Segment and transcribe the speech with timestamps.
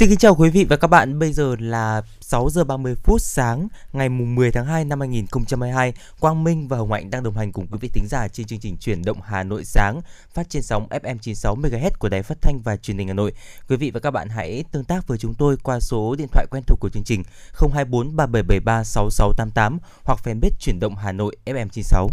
[0.00, 1.18] Xin kính chào quý vị và các bạn.
[1.18, 5.92] Bây giờ là 6 giờ 30 phút sáng ngày mùng 10 tháng 2 năm 2022.
[6.20, 8.60] Quang Minh và Hồng Hạnh đang đồng hành cùng quý vị thính giả trên chương
[8.60, 10.00] trình Chuyển động Hà Nội sáng,
[10.34, 13.32] phát trên sóng FM 96 MHz của Đài Phát thanh và Truyền hình Hà Nội.
[13.68, 16.46] Quý vị và các bạn hãy tương tác với chúng tôi qua số điện thoại
[16.50, 17.22] quen thuộc của chương trình
[17.72, 22.10] 024 3773 6688 hoặc fanpage Chuyển động Hà Nội FM 96.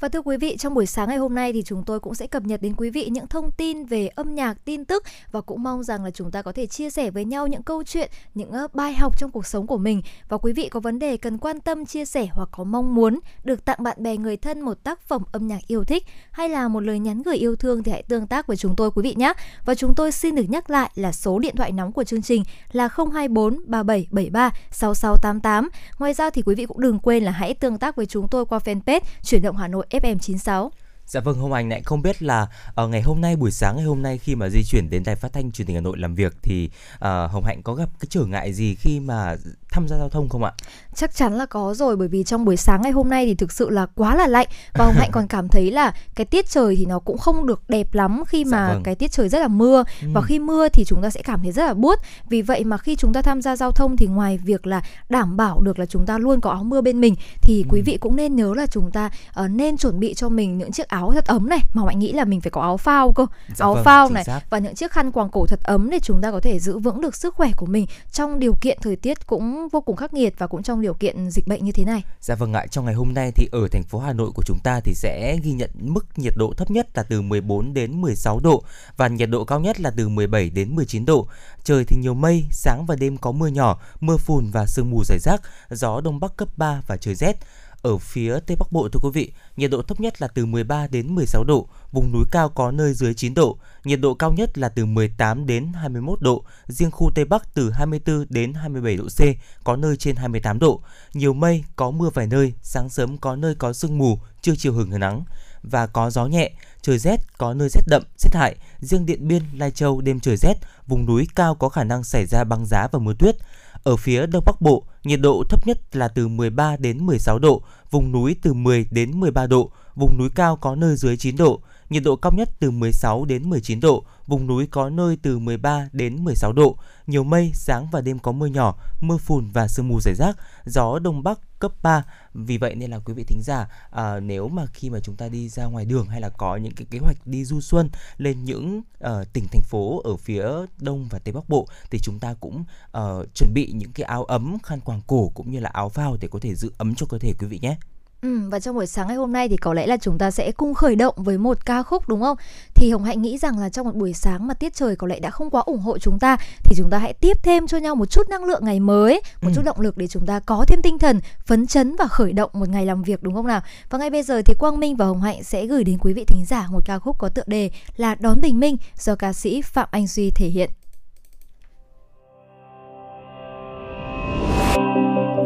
[0.00, 2.26] Và thưa quý vị, trong buổi sáng ngày hôm nay thì chúng tôi cũng sẽ
[2.26, 5.62] cập nhật đến quý vị những thông tin về âm nhạc, tin tức và cũng
[5.62, 8.52] mong rằng là chúng ta có thể chia sẻ với nhau những câu chuyện, những
[8.74, 10.02] bài học trong cuộc sống của mình.
[10.28, 13.18] Và quý vị có vấn đề cần quan tâm, chia sẻ hoặc có mong muốn
[13.44, 16.68] được tặng bạn bè người thân một tác phẩm âm nhạc yêu thích hay là
[16.68, 19.14] một lời nhắn gửi yêu thương thì hãy tương tác với chúng tôi quý vị
[19.14, 19.32] nhé.
[19.64, 22.42] Và chúng tôi xin được nhắc lại là số điện thoại nóng của chương trình
[22.72, 25.68] là 024 3773 6688.
[25.98, 28.46] Ngoài ra thì quý vị cũng đừng quên là hãy tương tác với chúng tôi
[28.46, 30.70] qua fanpage Chuyển động Hà Nội FM96.
[31.06, 33.84] Dạ vâng, Hồng Anh lại không biết là ở ngày hôm nay buổi sáng ngày
[33.84, 36.14] hôm nay khi mà di chuyển đến đài phát thanh truyền hình Hà Nội làm
[36.14, 39.36] việc thì uh, Hồng Hạnh có gặp cái trở ngại gì khi mà
[39.72, 40.52] tham gia giao thông không ạ?
[40.94, 43.52] Chắc chắn là có rồi bởi vì trong buổi sáng ngày hôm nay thì thực
[43.52, 46.76] sự là quá là lạnh và Hồng Hạnh còn cảm thấy là cái tiết trời
[46.76, 48.82] thì nó cũng không được đẹp lắm khi dạ mà dạ vâng.
[48.82, 50.08] cái tiết trời rất là mưa ừ.
[50.12, 51.98] và khi mưa thì chúng ta sẽ cảm thấy rất là buốt.
[52.28, 55.36] Vì vậy mà khi chúng ta tham gia giao thông thì ngoài việc là đảm
[55.36, 57.68] bảo được là chúng ta luôn có áo mưa bên mình thì ừ.
[57.70, 59.10] quý vị cũng nên nhớ là chúng ta
[59.44, 62.12] uh, nên chuẩn bị cho mình những chiếc áo thật ấm này mà Hạnh nghĩ
[62.12, 63.26] là mình phải có áo phao cơ.
[63.48, 64.40] Dạ áo vâng, phao này xác.
[64.50, 67.00] và những chiếc khăn quàng cổ thật ấm để chúng ta có thể giữ vững
[67.00, 70.34] được sức khỏe của mình trong điều kiện thời tiết cũng vô cùng khắc nghiệt
[70.38, 72.02] và cũng trong điều kiện dịch bệnh như thế này.
[72.20, 74.58] Dạ vâng ạ, trong ngày hôm nay thì ở thành phố Hà Nội của chúng
[74.58, 78.40] ta thì sẽ ghi nhận mức nhiệt độ thấp nhất là từ 14 đến 16
[78.40, 78.62] độ
[78.96, 81.26] và nhiệt độ cao nhất là từ 17 đến 19 độ.
[81.64, 85.04] Trời thì nhiều mây, sáng và đêm có mưa nhỏ, mưa phùn và sương mù
[85.04, 87.36] rải rác, gió đông bắc cấp 3 và trời rét.
[87.82, 90.86] Ở phía Tây Bắc Bộ thưa quý vị, nhiệt độ thấp nhất là từ 13
[90.86, 94.58] đến 16 độ, vùng núi cao có nơi dưới 9 độ, nhiệt độ cao nhất
[94.58, 99.04] là từ 18 đến 21 độ, riêng khu Tây Bắc từ 24 đến 27 độ
[99.04, 99.20] C,
[99.64, 100.80] có nơi trên 28 độ.
[101.12, 104.72] Nhiều mây, có mưa vài nơi, sáng sớm có nơi có sương mù, trưa chiều
[104.72, 105.24] hưởng nắng
[105.62, 106.50] và có gió nhẹ,
[106.82, 108.56] trời rét, có nơi rét đậm, rét hại.
[108.80, 110.54] Riêng Điện Biên, Lai Châu đêm trời rét,
[110.86, 113.36] vùng núi cao có khả năng xảy ra băng giá và mưa tuyết.
[113.84, 117.62] Ở phía Đông Bắc Bộ, nhiệt độ thấp nhất là từ 13 đến 16 độ,
[117.90, 121.60] vùng núi từ 10 đến 13 độ, vùng núi cao có nơi dưới 9 độ,
[121.90, 125.88] nhiệt độ cao nhất từ 16 đến 19 độ, vùng núi có nơi từ 13
[125.92, 126.76] đến 16 độ,
[127.06, 130.36] nhiều mây, sáng và đêm có mưa nhỏ, mưa phùn và sương mù rải rác,
[130.64, 132.04] gió đông bắc cấp 3.
[132.34, 135.28] Vì vậy nên là quý vị thính giả à, nếu mà khi mà chúng ta
[135.28, 138.44] đi ra ngoài đường hay là có những cái kế hoạch đi du xuân lên
[138.44, 140.46] những uh, tỉnh thành phố ở phía
[140.80, 142.64] đông và tây bắc bộ thì chúng ta cũng
[142.98, 146.16] uh, chuẩn bị những cái áo ấm, khăn quàng cổ cũng như là áo phao
[146.20, 147.76] để có thể giữ ấm cho cơ thể quý vị nhé.
[148.22, 150.52] Ừ, và trong buổi sáng ngày hôm nay thì có lẽ là chúng ta sẽ
[150.52, 152.36] cùng khởi động với một ca khúc đúng không?
[152.74, 155.18] Thì Hồng Hạnh nghĩ rằng là trong một buổi sáng mà tiết trời có lẽ
[155.20, 157.94] đã không quá ủng hộ chúng ta thì chúng ta hãy tiếp thêm cho nhau
[157.94, 159.52] một chút năng lượng ngày mới, một ừ.
[159.56, 162.50] chút động lực để chúng ta có thêm tinh thần, phấn chấn và khởi động
[162.52, 163.60] một ngày làm việc đúng không nào?
[163.90, 166.24] Và ngay bây giờ thì Quang Minh và Hồng Hạnh sẽ gửi đến quý vị
[166.24, 169.62] thính giả một ca khúc có tựa đề là Đón Bình Minh do ca sĩ
[169.62, 170.70] Phạm Anh Duy thể hiện.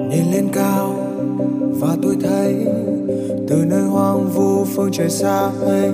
[0.08, 1.13] Nhìn lên cao
[1.80, 2.66] và tôi thấy
[3.48, 5.90] từ nơi hoang vu phương trời xa ấy,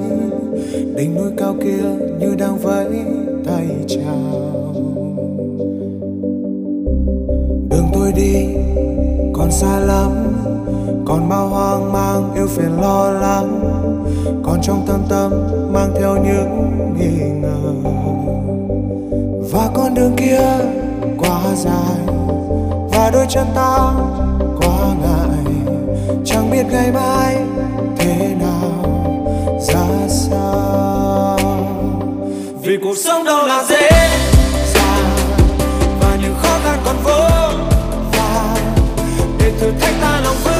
[0.97, 1.85] đỉnh núi cao kia
[2.19, 2.87] như đang vẫy
[3.47, 4.63] tay chào.
[7.71, 8.47] Đường tôi đi
[9.33, 10.11] còn xa lắm,
[11.07, 13.61] còn bao hoang mang yêu phiền lo lắng
[14.43, 15.33] còn trong tâm tâm
[15.73, 17.73] mang theo những nghi ngờ.
[19.53, 20.41] Và con đường kia
[21.19, 22.15] quá dài,
[22.93, 23.95] và đôi chân ta
[26.63, 27.37] biết ngày mai
[27.99, 28.85] thế nào,
[29.61, 31.39] ra sao.
[32.63, 33.91] Vì cuộc sống đâu là dễ
[34.75, 35.17] dàng,
[36.01, 37.29] và những khó khăn còn vô
[38.13, 38.57] và
[39.39, 40.60] để thử thách ta lòng vững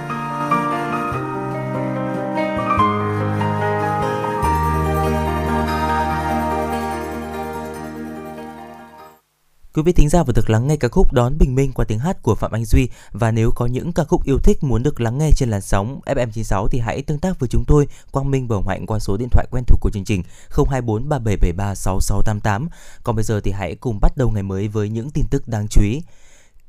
[9.75, 11.99] Quý vị thính giả vừa được lắng nghe ca khúc Đón Bình Minh qua tiếng
[11.99, 15.01] hát của Phạm Anh Duy và nếu có những ca khúc yêu thích muốn được
[15.01, 18.47] lắng nghe trên làn sóng FM96 thì hãy tương tác với chúng tôi, Quang Minh
[18.47, 22.69] và Hồng Hạnh qua số điện thoại quen thuộc của chương trình 024 3773 6688.
[23.03, 25.67] Còn bây giờ thì hãy cùng bắt đầu ngày mới với những tin tức đáng
[25.67, 26.01] chú ý.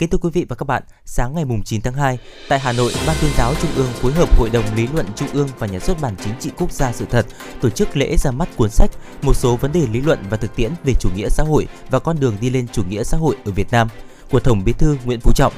[0.02, 2.18] Kính thưa quý vị và các bạn, sáng ngày 9 tháng 2,
[2.48, 5.28] tại Hà Nội, Ban tuyên giáo Trung ương phối hợp Hội đồng Lý luận Trung
[5.32, 7.26] ương và Nhà xuất bản Chính trị Quốc gia sự thật
[7.60, 8.90] tổ chức lễ ra mắt cuốn sách
[9.22, 11.98] Một số vấn đề lý luận và thực tiễn về chủ nghĩa xã hội và
[11.98, 13.88] con đường đi lên chủ nghĩa xã hội ở Việt Nam
[14.30, 15.52] của Tổng Bí thư Nguyễn Phú Trọng.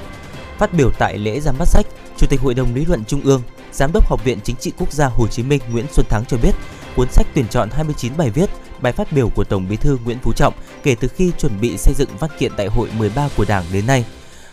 [0.58, 1.86] Phát biểu tại lễ ra mắt sách,
[2.16, 3.42] Chủ tịch Hội đồng Lý luận Trung ương,
[3.72, 6.36] Giám đốc Học viện Chính trị Quốc gia Hồ Chí Minh Nguyễn Xuân Thắng cho
[6.42, 6.52] biết,
[6.96, 10.18] cuốn sách tuyển chọn 29 bài viết, bài phát biểu của Tổng Bí thư Nguyễn
[10.22, 13.44] Phú Trọng kể từ khi chuẩn bị xây dựng văn kiện Đại hội 13 của
[13.48, 14.04] Đảng đến nay.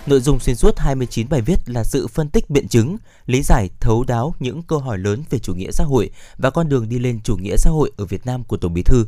[0.05, 3.69] Nội dung xuyên suốt 29 bài viết là sự phân tích biện chứng, lý giải
[3.79, 6.99] thấu đáo những câu hỏi lớn về chủ nghĩa xã hội và con đường đi
[6.99, 9.05] lên chủ nghĩa xã hội ở Việt Nam của Tổng Bí thư.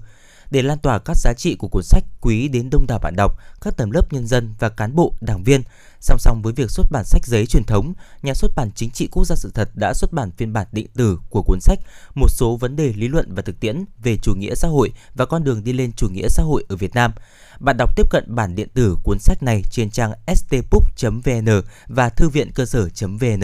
[0.53, 3.39] Để lan tỏa các giá trị của cuốn sách quý đến đông đảo bạn đọc,
[3.62, 5.62] các tầng lớp nhân dân và cán bộ, đảng viên,
[6.00, 7.93] song song với việc xuất bản sách giấy truyền thống,
[8.24, 10.88] nhà xuất bản Chính trị Quốc gia sự thật đã xuất bản phiên bản điện
[10.93, 11.79] tử của cuốn sách
[12.15, 15.25] một số vấn đề lý luận và thực tiễn về chủ nghĩa xã hội và
[15.25, 17.12] con đường đi lên chủ nghĩa xã hội ở Việt Nam.
[17.60, 22.29] Bạn đọc tiếp cận bản điện tử cuốn sách này trên trang stbook.vn và thư
[22.29, 23.43] viện cơ sở.vn.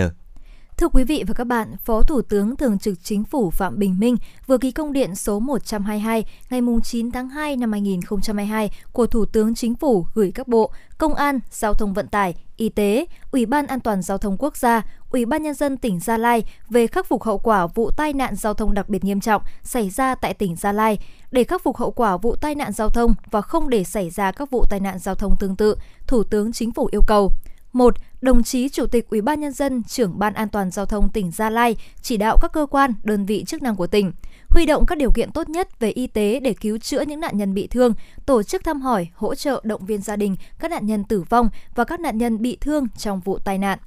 [0.79, 4.00] Thưa quý vị và các bạn, Phó Thủ tướng Thường trực Chính phủ Phạm Bình
[4.00, 4.17] Minh
[4.48, 9.55] vừa ký công điện số 122 ngày 9 tháng 2 năm 2022 của Thủ tướng
[9.55, 13.67] Chính phủ gửi các bộ Công an, Giao thông Vận tải, Y tế, Ủy ban
[13.67, 17.07] An toàn Giao thông Quốc gia, Ủy ban Nhân dân tỉnh Gia Lai về khắc
[17.07, 20.33] phục hậu quả vụ tai nạn giao thông đặc biệt nghiêm trọng xảy ra tại
[20.33, 20.98] tỉnh Gia Lai.
[21.31, 24.31] Để khắc phục hậu quả vụ tai nạn giao thông và không để xảy ra
[24.31, 25.75] các vụ tai nạn giao thông tương tự,
[26.07, 27.31] Thủ tướng Chính phủ yêu cầu
[27.73, 27.95] 1.
[28.21, 31.31] Đồng chí Chủ tịch Ủy ban nhân dân, trưởng Ban An toàn giao thông tỉnh
[31.31, 34.11] Gia Lai chỉ đạo các cơ quan, đơn vị chức năng của tỉnh
[34.49, 37.38] huy động các điều kiện tốt nhất về y tế để cứu chữa những nạn
[37.38, 37.93] nhân bị thương,
[38.25, 41.49] tổ chức thăm hỏi, hỗ trợ động viên gia đình các nạn nhân tử vong
[41.75, 43.79] và các nạn nhân bị thương trong vụ tai nạn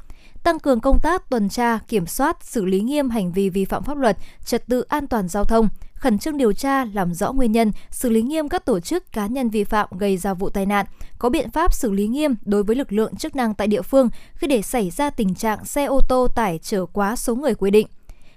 [0.42, 3.82] tăng cường công tác tuần tra, kiểm soát, xử lý nghiêm hành vi vi phạm
[3.82, 5.68] pháp luật, trật tự an toàn giao thông,
[6.02, 9.26] khẩn trương điều tra, làm rõ nguyên nhân, xử lý nghiêm các tổ chức cá
[9.26, 10.86] nhân vi phạm gây ra vụ tai nạn,
[11.18, 14.08] có biện pháp xử lý nghiêm đối với lực lượng chức năng tại địa phương
[14.34, 17.70] khi để xảy ra tình trạng xe ô tô tải chở quá số người quy
[17.70, 17.86] định.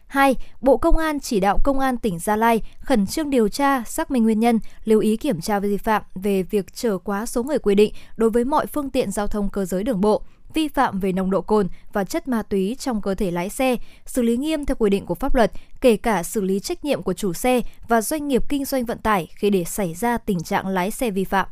[0.07, 0.35] 2.
[0.61, 4.11] Bộ Công an chỉ đạo Công an tỉnh Gia Lai khẩn trương điều tra, xác
[4.11, 7.59] minh nguyên nhân, lưu ý kiểm tra vi phạm về việc chở quá số người
[7.59, 10.21] quy định đối với mọi phương tiện giao thông cơ giới đường bộ,
[10.55, 13.75] vi phạm về nồng độ cồn và chất ma túy trong cơ thể lái xe,
[14.05, 15.51] xử lý nghiêm theo quy định của pháp luật,
[15.85, 18.97] kể cả xử lý trách nhiệm của chủ xe và doanh nghiệp kinh doanh vận
[18.97, 21.47] tải khi để xảy ra tình trạng lái xe vi phạm.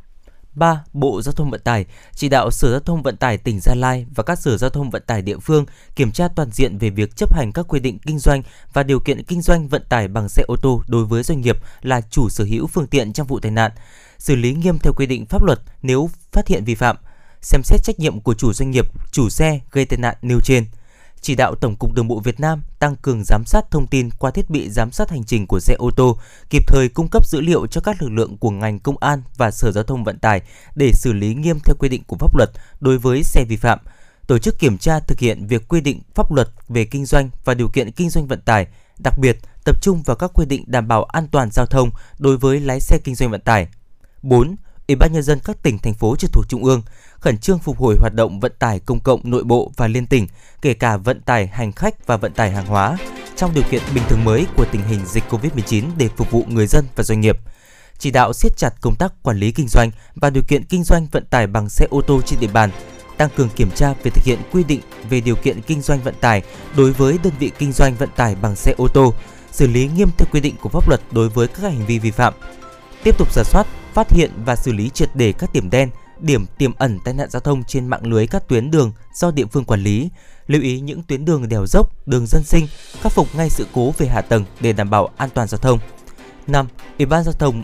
[0.54, 0.84] 3.
[0.92, 4.06] Bộ Giao thông Vận tải chỉ đạo Sở Giao thông Vận tải tỉnh Gia Lai
[4.14, 7.16] và các Sở Giao thông Vận tải địa phương kiểm tra toàn diện về việc
[7.16, 10.28] chấp hành các quy định kinh doanh và điều kiện kinh doanh vận tải bằng
[10.28, 13.40] xe ô tô đối với doanh nghiệp là chủ sở hữu phương tiện trong vụ
[13.40, 13.72] tai nạn,
[14.18, 16.96] xử lý nghiêm theo quy định pháp luật nếu phát hiện vi phạm,
[17.40, 20.64] xem xét trách nhiệm của chủ doanh nghiệp, chủ xe gây tai nạn nêu trên–
[21.24, 24.30] chỉ đạo Tổng cục Đường bộ Việt Nam tăng cường giám sát thông tin qua
[24.30, 26.18] thiết bị giám sát hành trình của xe ô tô,
[26.50, 29.50] kịp thời cung cấp dữ liệu cho các lực lượng của ngành công an và
[29.50, 30.42] Sở Giao thông Vận tải
[30.74, 32.50] để xử lý nghiêm theo quy định của pháp luật
[32.80, 33.78] đối với xe vi phạm.
[34.26, 37.54] Tổ chức kiểm tra thực hiện việc quy định pháp luật về kinh doanh và
[37.54, 38.66] điều kiện kinh doanh vận tải,
[38.98, 42.36] đặc biệt tập trung vào các quy định đảm bảo an toàn giao thông đối
[42.36, 43.68] với lái xe kinh doanh vận tải.
[44.22, 44.56] 4.
[44.88, 46.82] Ủy ban nhân dân các tỉnh thành phố trực thuộc trung ương
[47.20, 50.26] khẩn trương phục hồi hoạt động vận tải công cộng nội bộ và liên tỉnh,
[50.62, 52.96] kể cả vận tải hành khách và vận tải hàng hóa
[53.36, 56.66] trong điều kiện bình thường mới của tình hình dịch Covid-19 để phục vụ người
[56.66, 57.38] dân và doanh nghiệp.
[57.98, 61.06] Chỉ đạo siết chặt công tác quản lý kinh doanh và điều kiện kinh doanh
[61.12, 62.70] vận tải bằng xe ô tô trên địa bàn,
[63.16, 66.14] tăng cường kiểm tra về thực hiện quy định về điều kiện kinh doanh vận
[66.20, 66.42] tải
[66.76, 69.14] đối với đơn vị kinh doanh vận tải bằng xe ô tô,
[69.52, 72.10] xử lý nghiêm theo quy định của pháp luật đối với các hành vi vi
[72.10, 72.34] phạm.
[73.04, 76.46] Tiếp tục giả soát, phát hiện và xử lý triệt đề các điểm đen, điểm
[76.58, 79.64] tiềm ẩn tai nạn giao thông trên mạng lưới các tuyến đường do địa phương
[79.64, 80.08] quản lý,
[80.46, 82.66] lưu ý những tuyến đường đèo dốc, đường dân sinh,
[83.00, 85.78] khắc phục ngay sự cố về hạ tầng để đảm bảo an toàn giao thông.
[86.46, 86.66] 5.
[86.98, 87.62] Ủy ban giao thông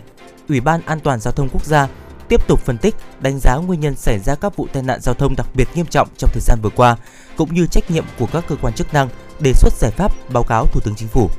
[0.49, 1.87] Ủy ban An toàn giao thông quốc gia
[2.27, 5.15] tiếp tục phân tích, đánh giá nguyên nhân xảy ra các vụ tai nạn giao
[5.15, 6.97] thông đặc biệt nghiêm trọng trong thời gian vừa qua,
[7.37, 10.43] cũng như trách nhiệm của các cơ quan chức năng, đề xuất giải pháp báo
[10.43, 11.29] cáo Thủ tướng Chính phủ.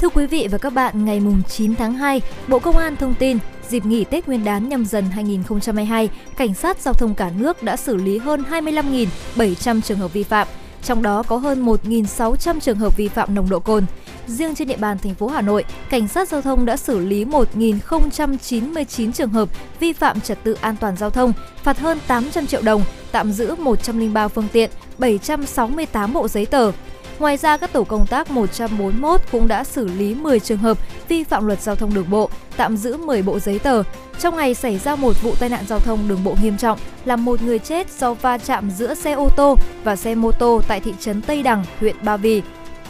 [0.00, 3.38] Thưa quý vị và các bạn, ngày 9 tháng 2, Bộ Công an thông tin
[3.68, 7.76] dịp nghỉ Tết Nguyên đán nhâm dần 2022, cảnh sát giao thông cả nước đã
[7.76, 10.48] xử lý hơn 25.700 trường hợp vi phạm,
[10.82, 13.84] trong đó có hơn 1.600 trường hợp vi phạm nồng độ cồn.
[14.26, 17.24] Riêng trên địa bàn thành phố Hà Nội, cảnh sát giao thông đã xử lý
[17.24, 19.48] 1.099 trường hợp
[19.80, 23.54] vi phạm trật tự an toàn giao thông, phạt hơn 800 triệu đồng, tạm giữ
[23.54, 26.72] 103 phương tiện, 768 bộ giấy tờ,
[27.18, 31.24] Ngoài ra, các tổ công tác 141 cũng đã xử lý 10 trường hợp vi
[31.24, 33.82] phạm luật giao thông đường bộ, tạm giữ 10 bộ giấy tờ.
[34.18, 37.24] Trong ngày xảy ra một vụ tai nạn giao thông đường bộ nghiêm trọng, làm
[37.24, 40.80] một người chết do va chạm giữa xe ô tô và xe mô tô tại
[40.80, 42.42] thị trấn Tây Đằng, huyện Ba Vì.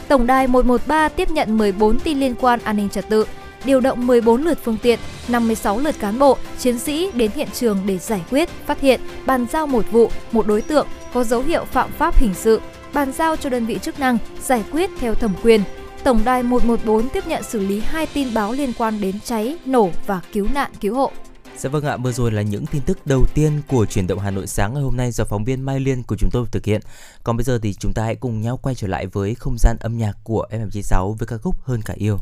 [0.07, 3.25] Tổng đài 113 tiếp nhận 14 tin liên quan an ninh trật tự,
[3.65, 7.77] điều động 14 lượt phương tiện, 56 lượt cán bộ, chiến sĩ đến hiện trường
[7.85, 11.65] để giải quyết, phát hiện, bàn giao một vụ, một đối tượng có dấu hiệu
[11.65, 12.61] phạm pháp hình sự,
[12.97, 15.63] bàn giao cho đơn vị chức năng giải quyết theo thẩm quyền.
[16.03, 19.89] Tổng đài 114 tiếp nhận xử lý hai tin báo liên quan đến cháy, nổ
[20.05, 21.11] và cứu nạn cứu hộ.
[21.57, 24.31] Dạ vâng ạ, vừa rồi là những tin tức đầu tiên của chuyển động Hà
[24.31, 26.81] Nội sáng ngày hôm nay do phóng viên Mai Liên của chúng tôi thực hiện.
[27.23, 29.77] Còn bây giờ thì chúng ta hãy cùng nhau quay trở lại với không gian
[29.79, 32.17] âm nhạc của FM96 với ca khúc Hơn cả yêu.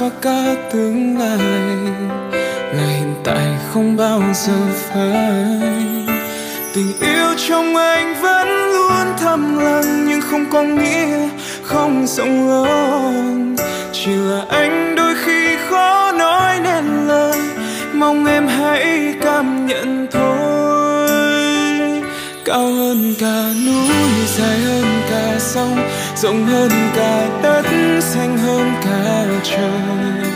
[0.00, 1.38] Và cả tương lai.
[2.72, 5.60] Là hiện tại không bao giờ phải
[6.74, 11.28] tình yêu trong anh vẫn luôn thầm lặng, nhưng không có nghĩa
[11.62, 13.56] không rộng lớn.
[13.92, 17.38] Chỉ là anh đôi khi khó nói nên lời,
[17.92, 21.10] mong em hãy cảm nhận thôi.
[22.44, 23.94] Cao hơn cả núi,
[24.36, 25.78] dài hơn cả sông
[26.22, 27.64] rộng hơn cả đất,
[28.00, 30.30] xanh hơn cả trời.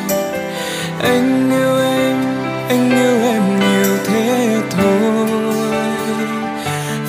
[1.02, 2.16] Anh yêu em,
[2.68, 5.28] anh yêu em nhiều thế thôi.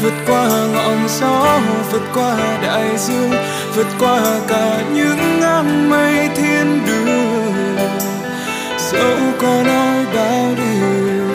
[0.02, 1.60] Vượt qua ngọn gió,
[1.92, 3.32] vượt qua đại dương,
[3.76, 7.78] vượt qua cả những áng mây thiên đường.
[8.92, 11.30] Dẫu có nói bao điều,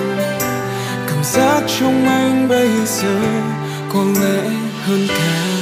[1.07, 3.21] cảm giác trong anh bây giờ
[3.95, 4.51] có lẽ
[4.87, 5.60] hơn cả.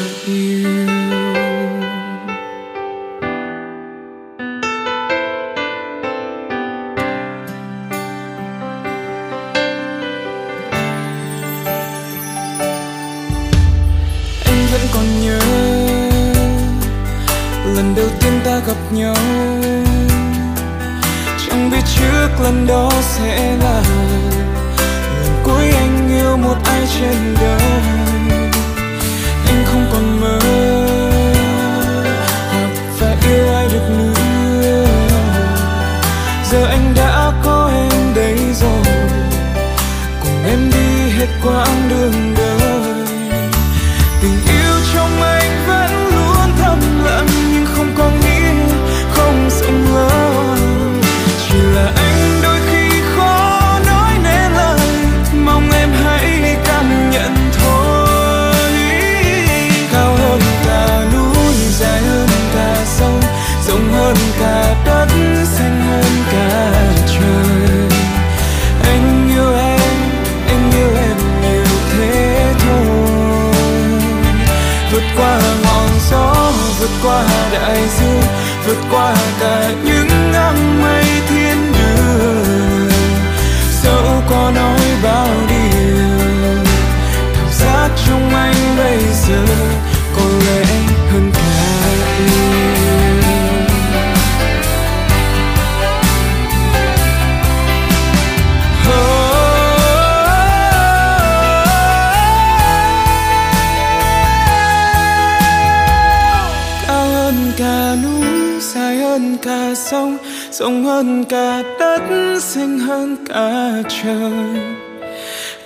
[110.58, 112.00] Rộng hơn cả đất
[112.40, 114.62] xanh hơn cả trời.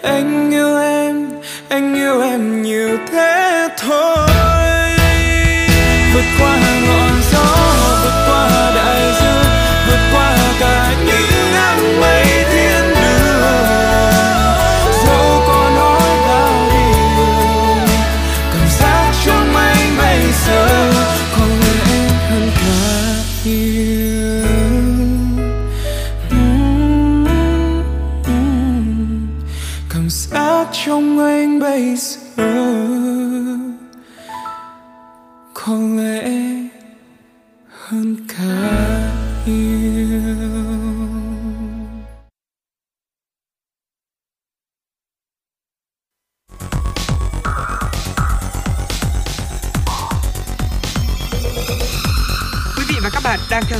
[0.03, 1.29] Anh yêu em,
[1.69, 4.32] anh yêu em nhiều thế thôi.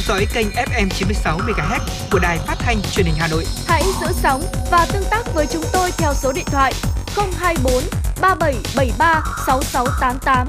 [0.09, 3.45] Dõi kênh FM 96 MHz của đài phát thanh truyền hình Hà Nội.
[3.67, 6.73] Hãy giữ sóng và tương tác với chúng tôi theo số điện thoại
[7.39, 7.83] 024
[8.21, 10.49] 3773 6688.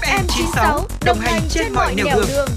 [0.00, 2.48] FM 96 đồng hành trên mọi nẻo đường.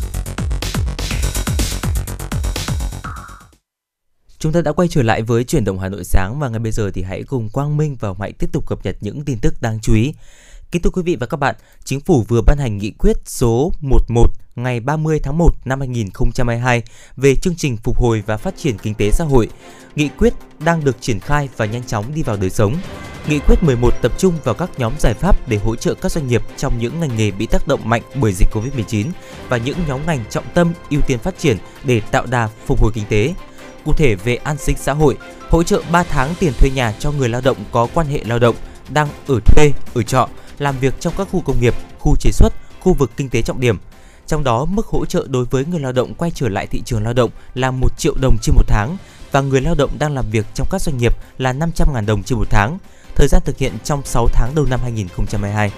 [4.40, 6.72] Chúng ta đã quay trở lại với chuyển động Hà Nội sáng và ngay bây
[6.72, 9.62] giờ thì hãy cùng Quang Minh và Hạnh tiếp tục cập nhật những tin tức
[9.62, 10.14] đáng chú ý.
[10.72, 13.72] Kính thưa quý vị và các bạn, Chính phủ vừa ban hành nghị quyết số
[13.82, 16.84] 11 ngày 30 tháng 1 năm 2022
[17.18, 19.50] về chương trình phục hồi và phát triển kinh tế xã hội.
[19.96, 22.76] Nghị quyết đang được triển khai và nhanh chóng đi vào đời sống.
[23.28, 26.28] Nghị quyết 11 tập trung vào các nhóm giải pháp để hỗ trợ các doanh
[26.28, 29.06] nghiệp trong những ngành nghề bị tác động mạnh bởi dịch Covid-19
[29.50, 32.92] và những nhóm ngành trọng tâm ưu tiên phát triển để tạo đà phục hồi
[32.96, 33.34] kinh tế.
[33.86, 35.18] Cụ thể về an sinh xã hội,
[35.50, 38.40] hỗ trợ 3 tháng tiền thuê nhà cho người lao động có quan hệ lao
[38.40, 38.56] động
[38.90, 40.30] đang ở thuê, ở trọ,
[40.60, 43.60] làm việc trong các khu công nghiệp, khu chế xuất, khu vực kinh tế trọng
[43.60, 43.78] điểm.
[44.28, 47.04] Trong đó, mức hỗ trợ đối với người lao động quay trở lại thị trường
[47.04, 48.98] lao động là 1 triệu đồng trên một tháng
[49.32, 52.38] và người lao động đang làm việc trong các doanh nghiệp là 500.000 đồng trên
[52.38, 52.78] một tháng.
[53.16, 55.72] Thời gian thực hiện trong 6 tháng đầu năm 2022.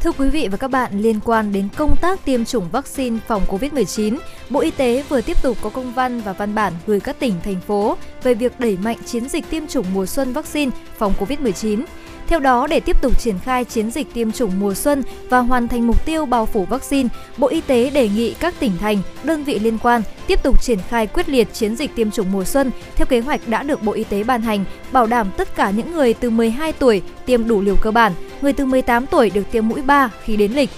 [0.00, 3.42] Thưa quý vị và các bạn, liên quan đến công tác tiêm chủng vaccine phòng
[3.48, 4.18] COVID-19,
[4.50, 7.34] Bộ Y tế vừa tiếp tục có công văn và văn bản gửi các tỉnh,
[7.44, 11.84] thành phố về việc đẩy mạnh chiến dịch tiêm chủng mùa xuân vaccine phòng COVID-19.
[12.30, 15.68] Theo đó, để tiếp tục triển khai chiến dịch tiêm chủng mùa xuân và hoàn
[15.68, 19.44] thành mục tiêu bao phủ vaccine, Bộ Y tế đề nghị các tỉnh thành, đơn
[19.44, 22.70] vị liên quan tiếp tục triển khai quyết liệt chiến dịch tiêm chủng mùa xuân
[22.96, 25.92] theo kế hoạch đã được Bộ Y tế ban hành, bảo đảm tất cả những
[25.92, 28.12] người từ 12 tuổi tiêm đủ liều cơ bản,
[28.42, 30.70] người từ 18 tuổi được tiêm mũi 3 khi đến lịch.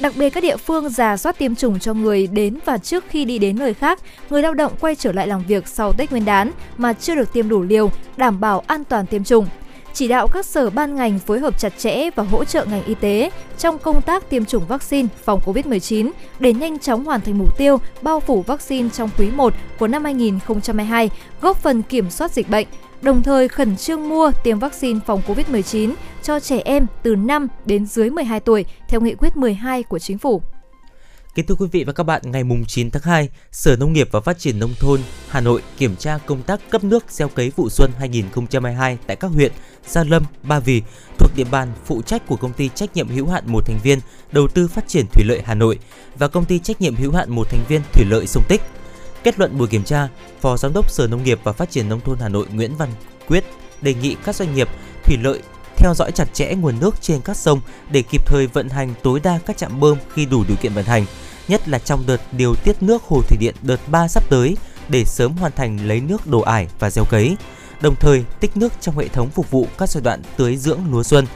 [0.00, 3.24] Đặc biệt các địa phương giả soát tiêm chủng cho người đến và trước khi
[3.24, 6.24] đi đến nơi khác, người lao động quay trở lại làm việc sau Tết Nguyên
[6.24, 9.46] đán mà chưa được tiêm đủ liều, đảm bảo an toàn tiêm chủng
[10.00, 12.94] chỉ đạo các sở ban ngành phối hợp chặt chẽ và hỗ trợ ngành y
[12.94, 17.58] tế trong công tác tiêm chủng vaccine phòng COVID-19 để nhanh chóng hoàn thành mục
[17.58, 21.10] tiêu bao phủ vaccine trong quý 1 của năm 2022,
[21.40, 22.66] góp phần kiểm soát dịch bệnh,
[23.02, 27.86] đồng thời khẩn trương mua tiêm vaccine phòng COVID-19 cho trẻ em từ 5 đến
[27.86, 30.42] dưới 12 tuổi theo nghị quyết 12 của chính phủ.
[31.34, 34.20] Kính thưa quý vị và các bạn, ngày 9 tháng 2, Sở Nông nghiệp và
[34.20, 37.68] Phát triển Nông thôn Hà Nội kiểm tra công tác cấp nước gieo cấy vụ
[37.70, 39.52] xuân 2022 tại các huyện
[39.86, 40.82] Gia Lâm, Ba Vì
[41.18, 43.98] thuộc địa bàn phụ trách của công ty trách nhiệm hữu hạn một thành viên
[44.32, 45.78] đầu tư phát triển thủy lợi Hà Nội
[46.18, 48.60] và công ty trách nhiệm hữu hạn một thành viên thủy lợi Sông Tích.
[49.22, 50.08] Kết luận buổi kiểm tra,
[50.40, 52.88] Phó Giám đốc Sở Nông nghiệp và Phát triển Nông thôn Hà Nội Nguyễn Văn
[53.28, 53.44] Quyết
[53.82, 54.68] đề nghị các doanh nghiệp
[55.04, 55.42] thủy lợi
[55.80, 59.20] theo dõi chặt chẽ nguồn nước trên các sông để kịp thời vận hành tối
[59.20, 61.06] đa các trạm bơm khi đủ điều kiện vận hành,
[61.48, 64.56] nhất là trong đợt điều tiết nước hồ thủy điện đợt 3 sắp tới
[64.88, 67.36] để sớm hoàn thành lấy nước đổ ải và gieo cấy,
[67.80, 71.02] đồng thời tích nước trong hệ thống phục vụ các giai đoạn tưới dưỡng lúa
[71.02, 71.26] xuân.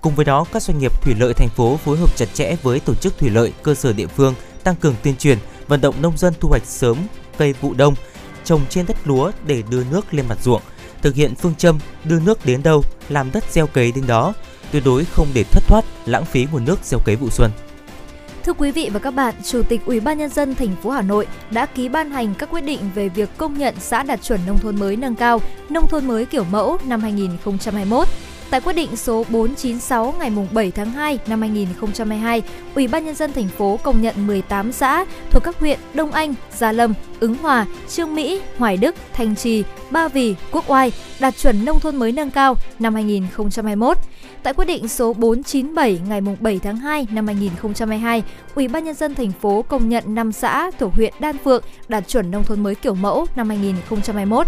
[0.00, 2.80] Cùng với đó, các doanh nghiệp thủy lợi thành phố phối hợp chặt chẽ với
[2.80, 4.34] tổ chức thủy lợi cơ sở địa phương
[4.64, 6.96] tăng cường tuyên truyền, vận động nông dân thu hoạch sớm
[7.38, 7.94] cây vụ đông,
[8.44, 10.62] trồng trên đất lúa để đưa nước lên mặt ruộng,
[11.02, 14.34] thực hiện phương châm đưa nước đến đâu, làm đất gieo cấy đến đó,
[14.70, 17.50] tuyệt đối không để thất thoát, lãng phí nguồn nước gieo cấy vụ xuân.
[18.44, 21.02] Thưa quý vị và các bạn, Chủ tịch Ủy ban nhân dân thành phố Hà
[21.02, 24.40] Nội đã ký ban hành các quyết định về việc công nhận xã đạt chuẩn
[24.46, 28.08] nông thôn mới nâng cao, nông thôn mới kiểu mẫu năm 2021
[28.50, 32.42] Tại quyết định số 496 ngày 7 tháng 2 năm 2022,
[32.74, 36.34] Ủy ban nhân dân thành phố công nhận 18 xã thuộc các huyện Đông Anh,
[36.56, 41.36] Gia Lâm, Ứng Hòa, Trương Mỹ, Hoài Đức, Thanh Trì, Ba Vì, Quốc Oai đạt
[41.36, 43.96] chuẩn nông thôn mới nâng cao năm 2021.
[44.42, 48.22] Tại quyết định số 497 ngày 7 tháng 2 năm 2022,
[48.54, 52.08] Ủy ban nhân dân thành phố công nhận 5 xã thuộc huyện Đan Phượng đạt
[52.08, 54.46] chuẩn nông thôn mới kiểu mẫu năm 2021.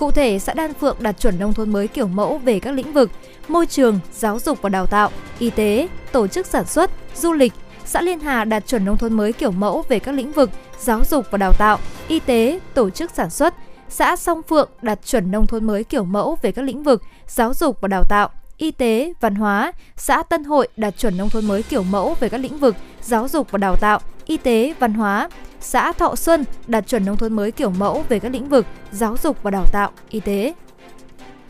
[0.00, 2.92] Cụ thể, xã Đan Phượng đạt chuẩn nông thôn mới kiểu mẫu về các lĩnh
[2.92, 3.10] vực
[3.48, 7.52] môi trường, giáo dục và đào tạo, y tế, tổ chức sản xuất, du lịch.
[7.84, 11.02] Xã Liên Hà đạt chuẩn nông thôn mới kiểu mẫu về các lĩnh vực giáo
[11.10, 13.54] dục và đào tạo, y tế, tổ chức sản xuất.
[13.88, 17.54] Xã Song Phượng đạt chuẩn nông thôn mới kiểu mẫu về các lĩnh vực giáo
[17.54, 19.72] dục và đào tạo, y tế, văn hóa.
[19.96, 23.28] Xã Tân Hội đạt chuẩn nông thôn mới kiểu mẫu về các lĩnh vực giáo
[23.28, 25.28] dục và đào tạo, y tế, văn hóa.
[25.60, 29.16] Xã Thọ Xuân đạt chuẩn nông thôn mới kiểu mẫu về các lĩnh vực giáo
[29.22, 30.54] dục và đào tạo, y tế.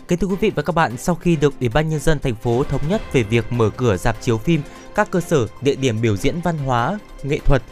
[0.08, 2.34] Kính thưa quý vị và các bạn, sau khi được Ủy ban nhân dân thành
[2.34, 4.62] phố thống nhất về việc mở cửa dạp chiếu phim,
[4.94, 7.62] các cơ sở, địa điểm biểu diễn văn hóa, nghệ thuật,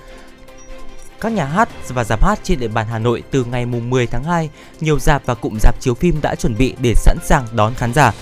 [1.20, 4.24] các nhà hát và dạp hát trên địa bàn Hà Nội từ ngày 10 tháng
[4.24, 7.74] 2, nhiều dạp và cụm dạp chiếu phim đã chuẩn bị để sẵn sàng đón
[7.74, 8.12] khán giả.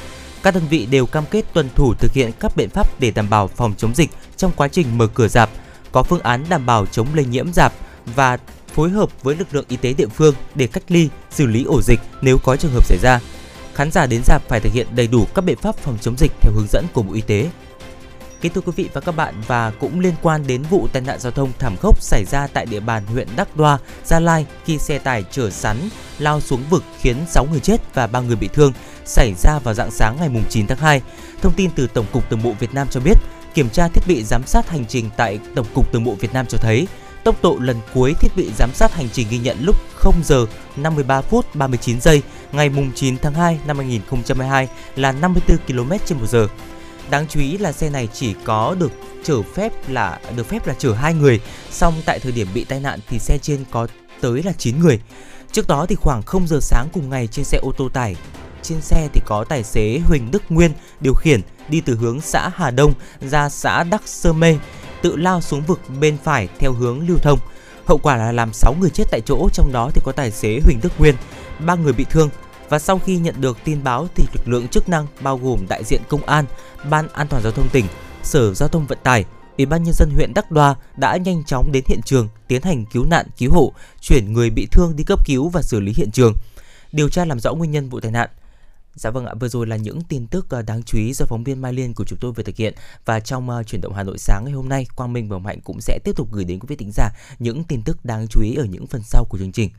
[0.43, 3.31] Các đơn vị đều cam kết tuân thủ thực hiện các biện pháp để đảm
[3.31, 5.51] bảo phòng chống dịch trong quá trình mở cửa dạp,
[5.97, 7.73] có phương án đảm bảo chống lây nhiễm giảm
[8.15, 8.39] và
[8.75, 11.83] phối hợp với lực lượng y tế địa phương để cách ly, xử lý ổ
[11.83, 13.21] dịch nếu có trường hợp xảy ra
[13.75, 16.33] khán giả đến dạp phải thực hiện đầy đủ các biện pháp phòng chống dịch
[16.41, 17.51] theo hướng dẫn của Bộ Y tế.
[18.41, 21.21] Kính thưa quý vị và các bạn và cũng liên quan đến vụ tai nạn
[21.21, 24.79] giao thông thảm khốc xảy ra tại địa bàn huyện Đắc Đoa, Gia Lai khi
[24.79, 25.77] xe tải chở sắn
[26.19, 28.73] lao xuống vực khiến 6 người chết và 3 người bị thương
[29.05, 31.03] xảy ra vào dạng sáng ngày 9 tháng 2.
[31.43, 33.19] Thông tin từ Tổng cục Đường bộ Việt Nam cho biết,
[33.57, 36.47] kiểm tra thiết bị giám sát hành trình tại Tổng cục Đường bộ Việt Nam
[36.47, 36.87] cho thấy
[37.25, 40.47] Tốc độ lần cuối thiết bị giám sát hành trình ghi nhận lúc 0 giờ
[40.77, 46.47] 53 phút 39 giây ngày 9 tháng 2 năm 2022 là 54 km/h.
[47.11, 48.93] Đáng chú ý là xe này chỉ có được
[49.23, 51.41] chở phép là được phép là chở hai người,
[51.71, 53.87] song tại thời điểm bị tai nạn thì xe trên có
[54.21, 55.01] tới là 9 người.
[55.53, 58.17] Trước đó thì khoảng 0 giờ sáng cùng ngày trên xe ô tô tải
[58.63, 62.51] trên xe thì có tài xế Huỳnh Đức Nguyên điều khiển đi từ hướng xã
[62.55, 64.59] Hà Đông ra xã Đắc Sơ Mê
[65.03, 67.39] tự lao xuống vực bên phải theo hướng lưu thông.
[67.87, 70.61] Hậu quả là làm 6 người chết tại chỗ, trong đó thì có tài xế
[70.65, 71.15] Huỳnh Đức Nguyên,
[71.67, 72.31] ba người bị thương.
[72.69, 75.85] Và sau khi nhận được tin báo thì lực lượng chức năng bao gồm đại
[75.85, 76.45] diện công an,
[76.91, 77.87] ban an toàn giao thông tỉnh,
[78.23, 79.25] sở giao thông vận tải,
[79.59, 82.85] Ủy ban nhân dân huyện Đắc Đoa đã nhanh chóng đến hiện trường tiến hành
[82.85, 86.11] cứu nạn cứu hộ, chuyển người bị thương đi cấp cứu và xử lý hiện
[86.11, 86.33] trường,
[86.93, 88.29] điều tra làm rõ nguyên nhân vụ tai nạn.
[88.97, 91.45] Dạ vâng ạ, vừa rồi là những tin tức ờ, đáng chú ý do phóng
[91.45, 94.03] viên Mai Liên của chúng tôi vừa thực hiện và trong uh, chuyển động Hà
[94.03, 96.61] Nội sáng ngày hôm nay, Quang Minh và Mạnh cũng sẽ tiếp tục gửi đến
[96.61, 99.39] quý vị thính giả những tin tức đáng chú ý ở những phần sau của
[99.39, 99.71] chương trình.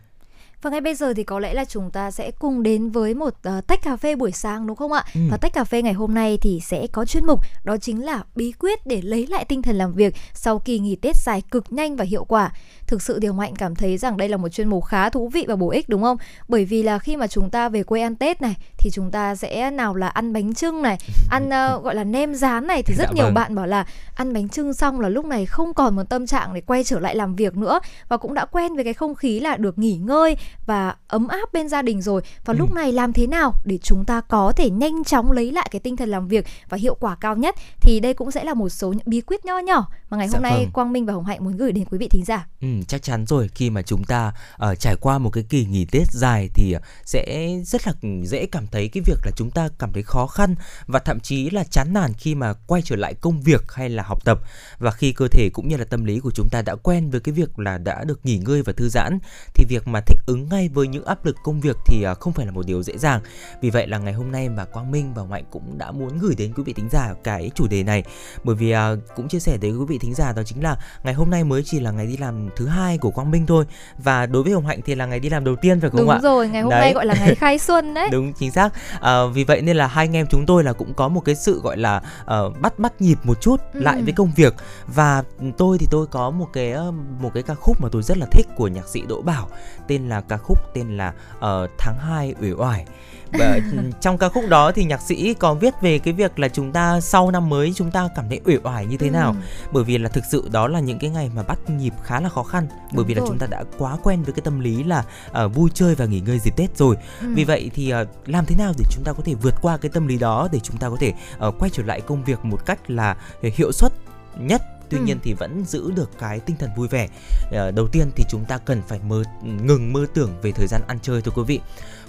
[0.62, 3.34] Và ngay bây giờ thì có lẽ là chúng ta sẽ cùng đến với một
[3.58, 5.04] uh, tách cà phê buổi sáng đúng không ạ?
[5.14, 5.22] Ừ.
[5.32, 8.24] Và tách cà phê ngày hôm nay thì sẽ có chuyên mục đó chính là
[8.36, 11.74] bí quyết để lấy lại tinh thần làm việc sau kỳ nghỉ Tết dài cực
[11.74, 12.52] nhanh và hiệu quả.
[12.88, 15.46] Thực sự Điều Mạnh cảm thấy rằng đây là một chuyên mục khá thú vị
[15.48, 16.18] và bổ ích đúng không?
[16.48, 19.36] Bởi vì là khi mà chúng ta về quê ăn Tết này thì chúng ta
[19.36, 20.98] sẽ nào là ăn bánh trưng này,
[21.30, 23.34] ăn uh, gọi là nem rán này thì rất dạ nhiều vâng.
[23.34, 26.54] bạn bảo là ăn bánh trưng xong là lúc này không còn một tâm trạng
[26.54, 29.40] để quay trở lại làm việc nữa và cũng đã quen với cái không khí
[29.40, 32.58] là được nghỉ ngơi và ấm áp bên gia đình rồi và ừ.
[32.58, 35.80] lúc này làm thế nào để chúng ta có thể nhanh chóng lấy lại cái
[35.80, 38.70] tinh thần làm việc và hiệu quả cao nhất thì đây cũng sẽ là một
[38.70, 40.72] số những bí quyết nho nhỏ mà ngày hôm dạ nay vâng.
[40.72, 42.48] Quang Minh và Hồng Hạnh muốn gửi đến quý vị thính giả.
[42.62, 44.34] Ừ, chắc chắn rồi khi mà chúng ta
[44.72, 48.68] uh, trải qua một cái kỳ nghỉ Tết dài thì sẽ rất là dễ cảm
[48.72, 50.56] thấy cái việc là chúng ta cảm thấy khó khăn
[50.88, 54.04] và thậm chí là chán nản khi mà quay trở lại công việc hay là
[54.04, 54.40] học tập
[54.80, 57.20] và khi cơ thể cũng như là tâm lý của chúng ta đã quen với
[57.20, 59.20] cái việc là đã được nghỉ ngơi và thư giãn
[59.54, 62.34] thì việc mà thích ứng ngay với những áp lực công việc thì à, không
[62.34, 63.22] phải là một điều dễ dàng.
[63.62, 66.36] Vì vậy là ngày hôm nay mà Quang Minh và Mạnh cũng đã muốn gửi
[66.36, 68.04] đến quý vị thính giả cái chủ đề này
[68.44, 71.14] bởi vì à, cũng chia sẻ tới quý vị thính giả đó chính là ngày
[71.14, 73.66] hôm nay mới chỉ là ngày đi làm thứ hai của Quang Minh thôi
[73.98, 76.10] và đối với Hồng Hạnh thì là ngày đi làm đầu tiên phải không Đúng
[76.10, 76.16] ạ?
[76.16, 76.82] Đúng rồi, ngày hôm đấy.
[76.82, 78.10] nay gọi là ngày khai xuân đấy.
[78.12, 78.70] Đúng chính xác.
[79.02, 81.36] À, vì vậy nên là hai anh em chúng tôi là cũng có một cái
[81.36, 83.80] sự gọi là uh, bắt bắt nhịp một chút ừ.
[83.80, 84.56] lại với công việc
[84.88, 85.24] và
[85.58, 86.76] tôi thì tôi có một cái
[87.20, 89.50] một cái ca khúc mà tôi rất là thích của nhạc sĩ Đỗ Bảo
[89.88, 92.86] tên là ca khúc tên là uh, tháng 2 ủy oải
[93.32, 93.60] và
[94.02, 97.02] trong ca khúc đó thì nhạc sĩ có viết về cái việc là chúng ta
[97.02, 99.38] sau năm mới chúng ta cảm thấy uể oải như thế nào ừ.
[99.72, 102.30] bởi vì là thực sự đó là những cái ngày mà bắt nhịp khá là
[102.30, 103.22] khó khăn bởi Đúng vì rồi.
[103.22, 105.04] là chúng ta đã quá quen với cái tâm lý là
[105.46, 107.28] uh, vui chơi và nghỉ ngơi dịp Tết rồi ừ.
[107.36, 109.92] vì vậy thì uh, làm thế nào để chúng ta có thể vượt qua cái
[109.94, 111.14] tâm lý đó để chúng ta có thể
[111.48, 113.94] uh, quay trở lại công việc một cách là hiệu suất
[114.40, 115.04] nhất tuy ừ.
[115.04, 117.08] nhiên thì vẫn giữ được cái tinh thần vui vẻ.
[117.46, 120.82] Uh, đầu tiên thì chúng ta cần phải mơ ngừng mơ tưởng về thời gian
[120.88, 121.60] ăn chơi thưa quý vị.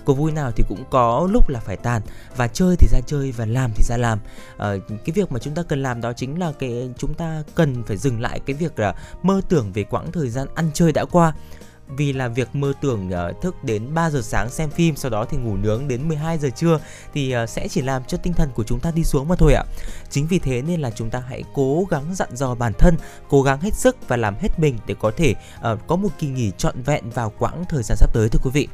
[0.05, 2.03] Cuộc vui nào thì cũng có lúc là phải tàn
[2.37, 4.19] và chơi thì ra chơi và làm thì ra làm.
[4.59, 7.85] À, cái việc mà chúng ta cần làm đó chính là cái chúng ta cần
[7.85, 11.05] phải dừng lại cái việc là mơ tưởng về quãng thời gian ăn chơi đã
[11.05, 11.33] qua
[11.97, 15.25] vì là việc mơ tưởng uh, thức đến 3 giờ sáng xem phim sau đó
[15.25, 16.81] thì ngủ nướng đến 12 giờ trưa
[17.15, 19.55] thì uh, sẽ chỉ làm cho tinh thần của chúng ta đi xuống mà thôi
[19.55, 19.65] ạ.
[20.11, 22.97] Chính vì thế nên là chúng ta hãy cố gắng dặn dò bản thân,
[23.29, 25.35] cố gắng hết sức và làm hết mình để có thể
[25.73, 28.51] uh, có một kỳ nghỉ trọn vẹn vào quãng thời gian sắp tới thưa quý
[28.51, 28.69] vị.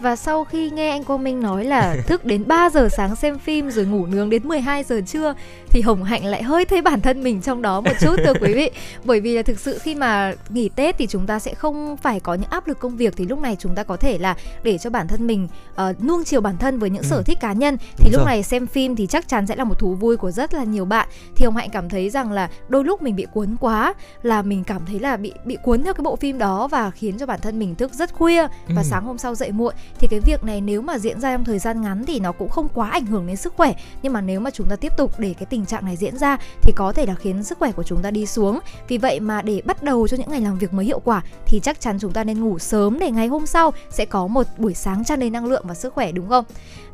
[0.00, 3.38] Và sau khi nghe anh Quang Minh nói là thức đến 3 giờ sáng xem
[3.38, 5.34] phim rồi ngủ nướng đến 12 giờ trưa
[5.70, 8.54] thì Hồng Hạnh lại hơi thấy bản thân mình trong đó một chút thưa quý
[8.54, 8.70] vị.
[9.04, 12.20] Bởi vì là thực sự khi mà nghỉ Tết thì chúng ta sẽ không phải
[12.20, 14.78] có những áp lực công việc thì lúc này chúng ta có thể là để
[14.78, 15.48] cho bản thân mình
[15.88, 17.08] uh, nuông chiều bản thân với những ừ.
[17.08, 18.26] sở thích cá nhân thì Đúng lúc rồi.
[18.26, 20.84] này xem phim thì chắc chắn sẽ là một thú vui của rất là nhiều
[20.84, 21.08] bạn.
[21.36, 24.64] Thì Hồng Hạnh cảm thấy rằng là đôi lúc mình bị cuốn quá là mình
[24.64, 27.40] cảm thấy là bị bị cuốn theo cái bộ phim đó và khiến cho bản
[27.40, 28.88] thân mình thức rất khuya và ừ.
[28.90, 31.58] sáng hôm sau dậy muộn thì cái việc này nếu mà diễn ra trong thời
[31.58, 33.74] gian ngắn thì nó cũng không quá ảnh hưởng đến sức khỏe.
[34.02, 36.36] Nhưng mà nếu mà chúng ta tiếp tục để cái tình trạng này diễn ra
[36.62, 38.58] thì có thể là khiến sức khỏe của chúng ta đi xuống.
[38.88, 41.60] Vì vậy mà để bắt đầu cho những ngày làm việc mới hiệu quả thì
[41.60, 44.74] chắc chắn chúng ta nên ngủ sớm để ngày hôm sau sẽ có một buổi
[44.74, 46.44] sáng tràn đầy năng lượng và sức khỏe, đúng không?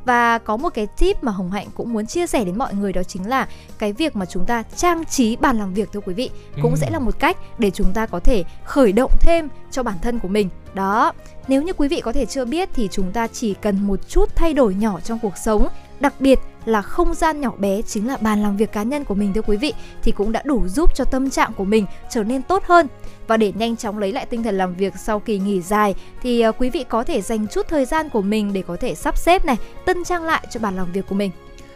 [0.05, 2.93] Và có một cái tip mà Hồng Hạnh cũng muốn chia sẻ đến mọi người
[2.93, 6.15] đó chính là cái việc mà chúng ta trang trí bàn làm việc thưa quý
[6.15, 6.31] vị
[6.63, 6.77] cũng ừ.
[6.81, 10.19] sẽ là một cách để chúng ta có thể khởi động thêm cho bản thân
[10.19, 11.13] của mình đó
[11.49, 14.29] nếu như quý vị có thể chưa biết thì chúng ta chỉ cần một chút
[14.37, 15.69] thay đổi nhỏ trong cuộc sống
[16.01, 19.15] đặc biệt là không gian nhỏ bé chính là bàn làm việc cá nhân của
[19.15, 22.25] mình thưa quý vị thì cũng đã đủ giúp cho tâm trạng của mình trở
[22.25, 22.87] nên tốt hơn
[23.27, 26.41] và để nhanh chóng lấy lại tinh thần làm việc sau kỳ nghỉ dài thì
[26.41, 29.19] ờ, quý vị có thể dành chút thời gian của mình để có thể sắp
[29.19, 31.31] xếp này tân trang lại cho bàn làm việc của mình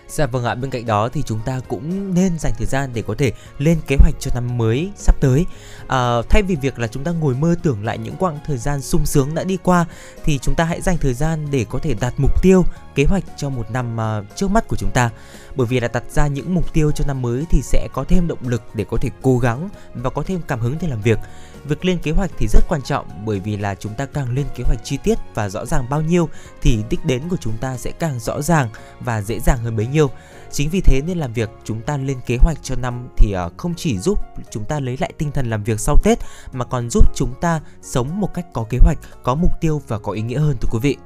[0.08, 3.02] Dạ vâng ạ, bên cạnh đó thì chúng ta cũng nên dành thời gian để
[3.02, 5.46] có thể lên kế hoạch cho năm mới sắp tới.
[5.88, 8.82] À, thay vì việc là chúng ta ngồi mơ tưởng lại những quãng thời gian
[8.82, 9.84] sung sướng đã đi qua
[10.24, 13.24] thì chúng ta hãy dành thời gian để có thể đạt mục tiêu, kế hoạch
[13.36, 15.10] cho một năm uh, trước mắt của chúng ta.
[15.58, 18.28] Bởi vì là đặt ra những mục tiêu cho năm mới thì sẽ có thêm
[18.28, 21.18] động lực để có thể cố gắng và có thêm cảm hứng để làm việc
[21.64, 24.46] việc lên kế hoạch thì rất quan trọng bởi vì là chúng ta càng lên
[24.56, 26.28] kế hoạch chi tiết và rõ ràng bao nhiêu
[26.62, 28.68] thì đích đến của chúng ta sẽ càng rõ ràng
[29.00, 30.10] và dễ dàng hơn bấy nhiêu.
[30.52, 33.48] Chính vì thế nên làm việc chúng ta lên kế hoạch cho năm thì à,
[33.56, 34.18] không chỉ giúp
[34.50, 36.18] chúng ta lấy lại tinh thần làm việc sau Tết
[36.52, 39.98] mà còn giúp chúng ta sống một cách có kế hoạch, có mục tiêu và
[39.98, 40.96] có ý nghĩa hơn thưa quý vị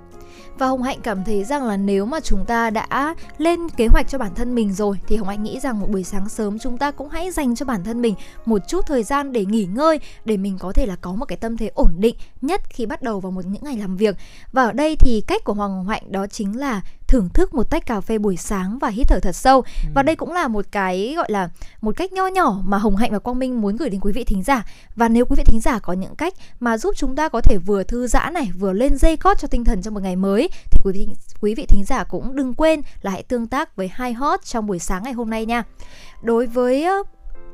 [0.58, 4.08] và hồng hạnh cảm thấy rằng là nếu mà chúng ta đã lên kế hoạch
[4.08, 6.78] cho bản thân mình rồi, thì hồng hạnh nghĩ rằng một buổi sáng sớm chúng
[6.78, 8.14] ta cũng hãy dành cho bản thân mình
[8.46, 11.38] một chút thời gian để nghỉ ngơi, để mình có thể là có một cái
[11.38, 14.16] tâm thế ổn định, nhất khi bắt đầu vào một những ngày làm việc.
[14.52, 16.80] Và ở đây thì cách của hoàng hồng hạnh đó chính là
[17.12, 19.60] thưởng thức một tách cà phê buổi sáng và hít thở thật sâu.
[19.60, 19.88] Ừ.
[19.94, 21.48] và đây cũng là một cái gọi là
[21.80, 24.24] một cách nho nhỏ mà hồng hạnh và quang minh muốn gửi đến quý vị
[24.24, 24.64] thính giả.
[24.96, 27.58] Và nếu quý vị thính giả có những cách mà giúp chúng ta có thể
[27.66, 30.48] vừa thư giãn này vừa lên dây cót cho tinh thần trong một ngày mới
[30.70, 31.08] thì quý vị
[31.40, 34.66] quý vị thính giả cũng đừng quên là hãy tương tác với hai hot trong
[34.66, 35.62] buổi sáng ngày hôm nay nha.
[36.22, 36.86] Đối với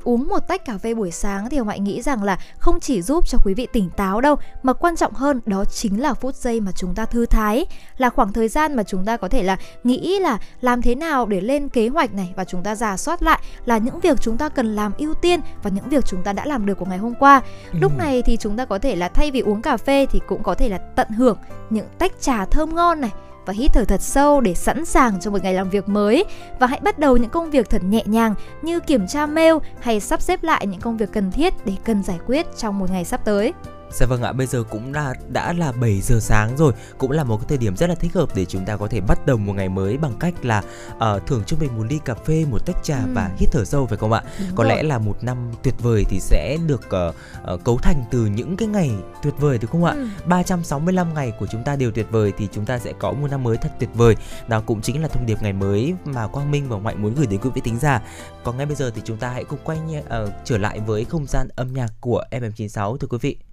[0.09, 3.03] uống một tách cà phê buổi sáng thì hồng hạnh nghĩ rằng là không chỉ
[3.03, 6.35] giúp cho quý vị tỉnh táo đâu mà quan trọng hơn đó chính là phút
[6.35, 7.66] giây mà chúng ta thư thái
[7.99, 11.27] là khoảng thời gian mà chúng ta có thể là nghĩ là làm thế nào
[11.27, 14.37] để lên kế hoạch này và chúng ta giả soát lại là những việc chúng
[14.37, 16.99] ta cần làm ưu tiên và những việc chúng ta đã làm được của ngày
[16.99, 17.42] hôm qua
[17.73, 17.79] ừ.
[17.81, 20.42] lúc này thì chúng ta có thể là thay vì uống cà phê thì cũng
[20.42, 21.38] có thể là tận hưởng
[21.71, 23.11] những tách trà thơm ngon này
[23.48, 26.24] và hít thở thật sâu để sẵn sàng cho một ngày làm việc mới
[26.58, 30.00] và hãy bắt đầu những công việc thật nhẹ nhàng như kiểm tra mail hay
[30.00, 33.04] sắp xếp lại những công việc cần thiết để cần giải quyết trong một ngày
[33.04, 33.52] sắp tới.
[33.92, 37.24] Dạ vâng ạ, bây giờ cũng là đã là 7 giờ sáng rồi, cũng là
[37.24, 39.37] một cái thời điểm rất là thích hợp để chúng ta có thể bắt đầu
[39.37, 40.62] một ngày mới bằng cách là
[40.96, 43.11] uh, thưởng cho mình một ly cà phê, một tách trà ừ.
[43.14, 44.22] và hít thở sâu phải không ạ?
[44.38, 44.77] Đúng có rồi.
[44.77, 47.14] lẽ là một năm tuyệt vời thì sẽ được uh,
[47.55, 48.90] uh, cấu thành từ những cái ngày
[49.22, 49.92] tuyệt vời đúng không ạ?
[49.92, 50.07] Ừ.
[50.27, 53.42] 365 ngày của chúng ta đều tuyệt vời thì chúng ta sẽ có một năm
[53.42, 54.16] mới thật tuyệt vời.
[54.48, 57.27] Đó cũng chính là thông điệp ngày mới mà Quang Minh và Mạnh muốn gửi
[57.27, 58.03] đến quý vị tính giả.
[58.44, 60.05] Còn ngay bây giờ thì chúng ta hãy cùng quay uh,
[60.44, 63.47] trở lại với không gian âm nhạc của FM96 thưa quý vị.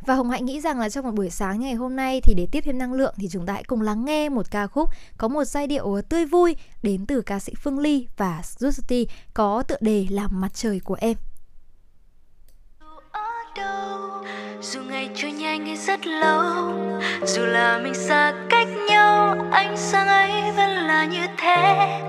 [0.00, 2.34] Và Hồng Hạnh nghĩ rằng là trong một buổi sáng như ngày hôm nay thì
[2.34, 4.90] để tiếp thêm năng lượng thì chúng ta hãy cùng lắng nghe một ca khúc
[5.18, 9.62] có một giai điệu tươi vui đến từ ca sĩ Phương Ly và Justy có
[9.62, 11.16] tựa đề là mặt trời của em.
[14.62, 16.74] Dù ngày trôi nhanh hay rất lâu,
[17.26, 22.00] Dù là mình xa cách nhau, Ánh sáng ấy vẫn là như thế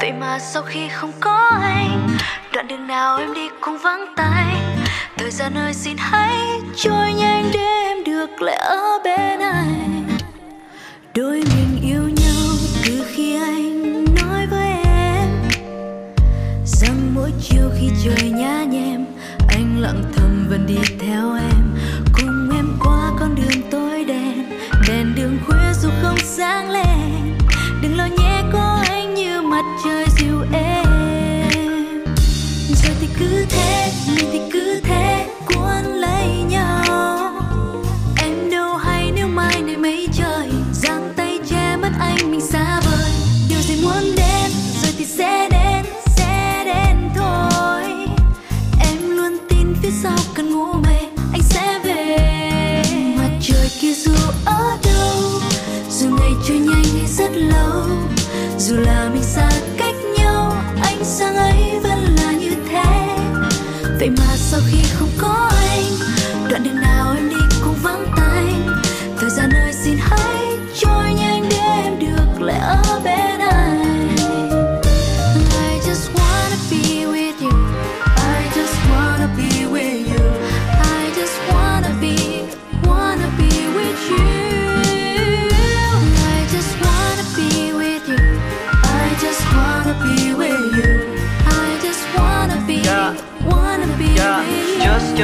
[0.00, 2.08] Vậy mà sau khi không có anh,
[2.52, 4.83] Đoạn đường nào em đi cũng vắng tay
[5.16, 10.08] thời gian ơi xin hãy trôi nhanh để em được lại ở bên anh
[11.14, 15.28] đôi mình yêu nhau từ khi anh nói với em.
[16.64, 19.06] Rằng mỗi chiều khi trời nhá nhem,
[19.48, 21.76] anh lặng thầm vẫn đi theo em.
[22.12, 27.38] Cùng em qua con đường tối đen, đèn đường khuya dù không sáng lên.
[27.82, 30.06] Đừng lo nhé, có anh như mặt trời
[53.80, 54.12] kia dù
[54.44, 55.40] ở đâu,
[55.90, 57.82] dù ngày trôi nhanh hay rất lâu,
[58.58, 63.16] dù là mình xa cách nhau, ánh sáng ấy vẫn là như thế.
[63.98, 65.50] Vậy mà sau khi không có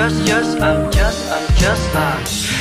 [0.00, 2.16] Just, just, I'm just, I'm just a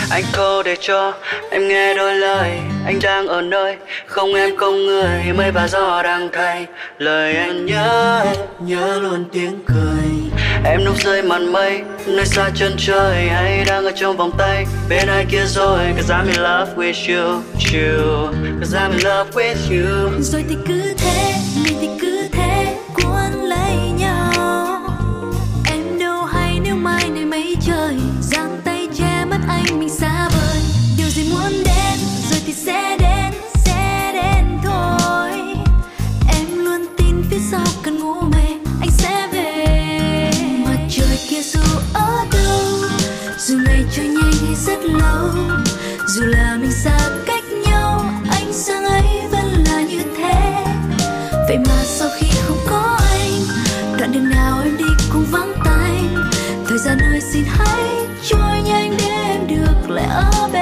[0.09, 1.13] Anh câu để cho
[1.51, 2.51] em nghe đôi lời.
[2.85, 5.33] Anh đang ở nơi không em không người.
[5.37, 6.65] Mây và gió đang thay.
[6.97, 8.25] Lời anh nhớ
[8.59, 10.41] Nhớ luôn tiếng cười.
[10.65, 13.29] Em núp rơi màn mây Nơi xa chân trời.
[13.29, 15.79] Hay đang ở trong vòng tay Bên ai kia rồi?
[15.97, 17.41] Cause I'm in love with you,
[17.73, 18.33] you.
[18.59, 20.09] Cause I'm in love with you.
[20.21, 21.33] Rồi thì cứ thế,
[43.95, 45.29] trôi nhanh hay rất lâu,
[46.07, 50.65] Dù là mình xa cách nhau anh sang ấy vẫn là như thế.
[51.47, 53.31] Vậy mà sau khi không có anh,
[53.99, 56.03] Đoạn đường nào em đi cũng vắng tay.
[56.67, 60.58] Thời gian ơi, xin hãy trôi nhanh để em được lại ở bên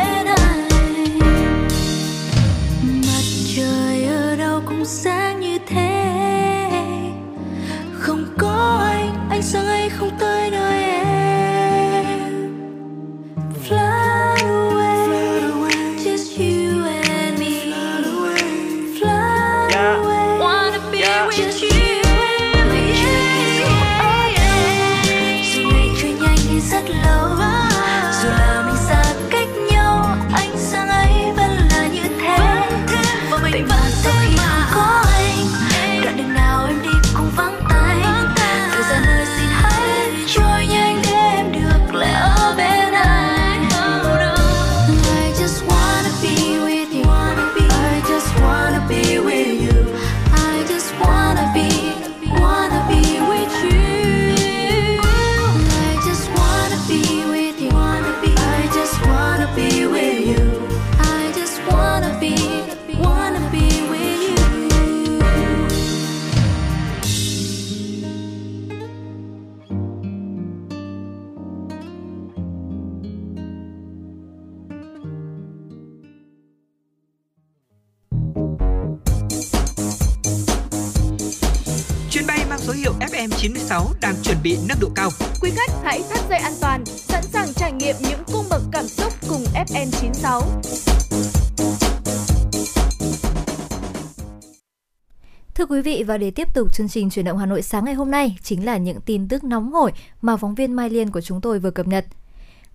[96.08, 98.66] và để tiếp tục chương trình chuyển động Hà Nội sáng ngày hôm nay chính
[98.66, 99.92] là những tin tức nóng hổi
[100.22, 102.06] mà phóng viên Mai Liên của chúng tôi vừa cập nhật.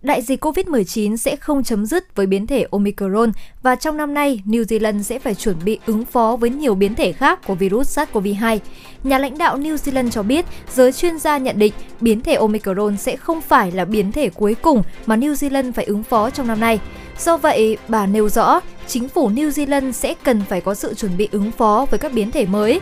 [0.02, 4.42] Đại dịch COVID-19 sẽ không chấm dứt với biến thể Omicron và trong năm nay,
[4.46, 7.98] New Zealand sẽ phải chuẩn bị ứng phó với nhiều biến thể khác của virus
[7.98, 8.58] SARS-CoV-2.
[9.04, 12.96] Nhà lãnh đạo New Zealand cho biết, giới chuyên gia nhận định biến thể Omicron
[12.96, 16.46] sẽ không phải là biến thể cuối cùng mà New Zealand phải ứng phó trong
[16.46, 16.80] năm nay.
[17.18, 21.16] Do vậy, bà nêu rõ, chính phủ New Zealand sẽ cần phải có sự chuẩn
[21.16, 22.80] bị ứng phó với các biến thể mới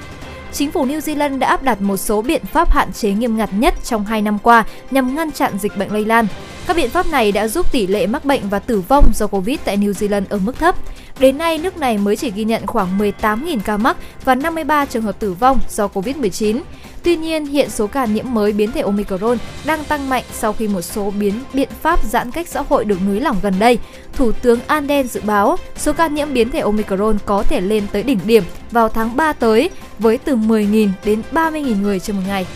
[0.52, 3.50] chính phủ New Zealand đã áp đặt một số biện pháp hạn chế nghiêm ngặt
[3.52, 6.26] nhất trong 2 năm qua nhằm ngăn chặn dịch bệnh lây lan.
[6.66, 9.58] Các biện pháp này đã giúp tỷ lệ mắc bệnh và tử vong do Covid
[9.64, 10.74] tại New Zealand ở mức thấp.
[11.18, 15.02] Đến nay, nước này mới chỉ ghi nhận khoảng 18.000 ca mắc và 53 trường
[15.02, 16.60] hợp tử vong do Covid-19.
[17.02, 20.68] Tuy nhiên, hiện số ca nhiễm mới biến thể Omicron đang tăng mạnh sau khi
[20.68, 23.78] một số biến biện pháp giãn cách xã hội được nới lỏng gần đây.
[24.12, 28.02] Thủ tướng Anden dự báo số ca nhiễm biến thể Omicron có thể lên tới
[28.02, 32.46] đỉnh điểm vào tháng 3 tới với từ 10.000 đến 30.000 người trên một ngày.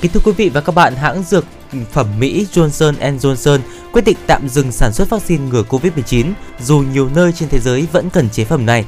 [0.00, 1.44] Kính thưa quý vị và các bạn, hãng dược
[1.92, 3.58] phẩm Mỹ Johnson Johnson
[3.92, 7.86] quyết định tạm dừng sản xuất vaccine ngừa Covid-19 dù nhiều nơi trên thế giới
[7.92, 8.84] vẫn cần chế phẩm này.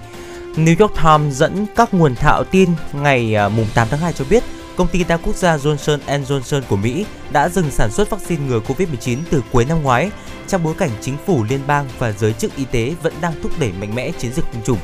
[0.57, 4.25] New York Times dẫn các nguồn thạo tin ngày à, mùng 8 tháng 2 cho
[4.31, 4.45] biết
[4.77, 8.61] công ty đa quốc gia Johnson Johnson của Mỹ đã dừng sản xuất vaccine ngừa
[8.61, 10.11] Covid-19 từ cuối năm ngoái
[10.49, 13.53] trong bối cảnh chính phủ liên bang và giới chức y tế vẫn đang thúc
[13.61, 14.79] đẩy mạnh mẽ chiến dịch tiêm chủng.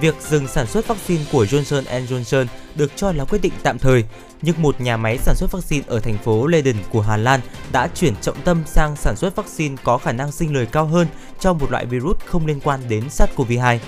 [0.00, 4.04] Việc dừng sản xuất vaccine của Johnson Johnson được cho là quyết định tạm thời,
[4.42, 7.40] nhưng một nhà máy sản xuất vaccine ở thành phố Leiden của Hà Lan
[7.72, 11.06] đã chuyển trọng tâm sang sản xuất vaccine có khả năng sinh lời cao hơn
[11.40, 13.78] cho một loại virus không liên quan đến SARS-CoV-2.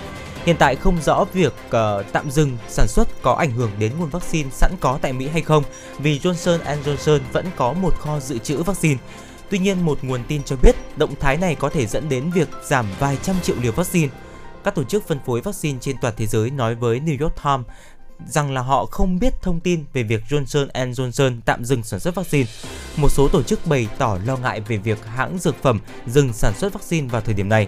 [0.45, 4.09] Hiện tại không rõ việc uh, tạm dừng sản xuất có ảnh hưởng đến nguồn
[4.09, 5.63] vaccine sẵn có tại Mỹ hay không,
[5.99, 8.97] vì Johnson Johnson vẫn có một kho dự trữ vaccine.
[9.49, 12.49] Tuy nhiên, một nguồn tin cho biết động thái này có thể dẫn đến việc
[12.63, 14.09] giảm vài trăm triệu liều vaccine.
[14.63, 17.65] Các tổ chức phân phối vaccine trên toàn thế giới nói với New York Times
[18.27, 22.15] rằng là họ không biết thông tin về việc Johnson Johnson tạm dừng sản xuất
[22.15, 22.49] vaccine.
[22.97, 26.53] Một số tổ chức bày tỏ lo ngại về việc hãng dược phẩm dừng sản
[26.57, 27.67] xuất vaccine vào thời điểm này.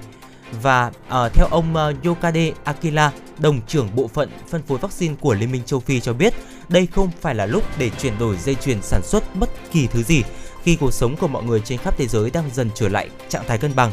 [0.61, 5.33] Và uh, theo ông uh, Yokade Akila, đồng trưởng bộ phận phân phối vaccine của
[5.33, 6.33] Liên minh châu Phi cho biết,
[6.69, 10.03] đây không phải là lúc để chuyển đổi dây chuyền sản xuất bất kỳ thứ
[10.03, 10.23] gì
[10.63, 13.43] khi cuộc sống của mọi người trên khắp thế giới đang dần trở lại trạng
[13.47, 13.91] thái cân bằng.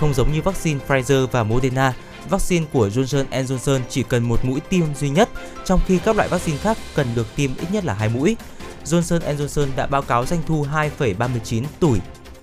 [0.00, 1.94] Không giống như vaccine Pfizer và Moderna,
[2.30, 5.28] vaccine của Johnson Johnson chỉ cần một mũi tiêm duy nhất,
[5.64, 8.36] trong khi các loại vaccine khác cần được tiêm ít nhất là hai mũi.
[8.84, 10.66] Johnson Johnson đã báo cáo doanh thu
[10.98, 11.98] 2,39 tuổi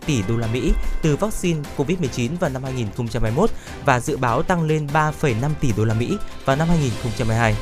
[0.06, 3.50] tỷ đô la Mỹ từ vaccine COVID-19 vào năm 2021
[3.86, 7.56] và dự báo tăng lên 3,5 tỷ đô la Mỹ vào năm 2022.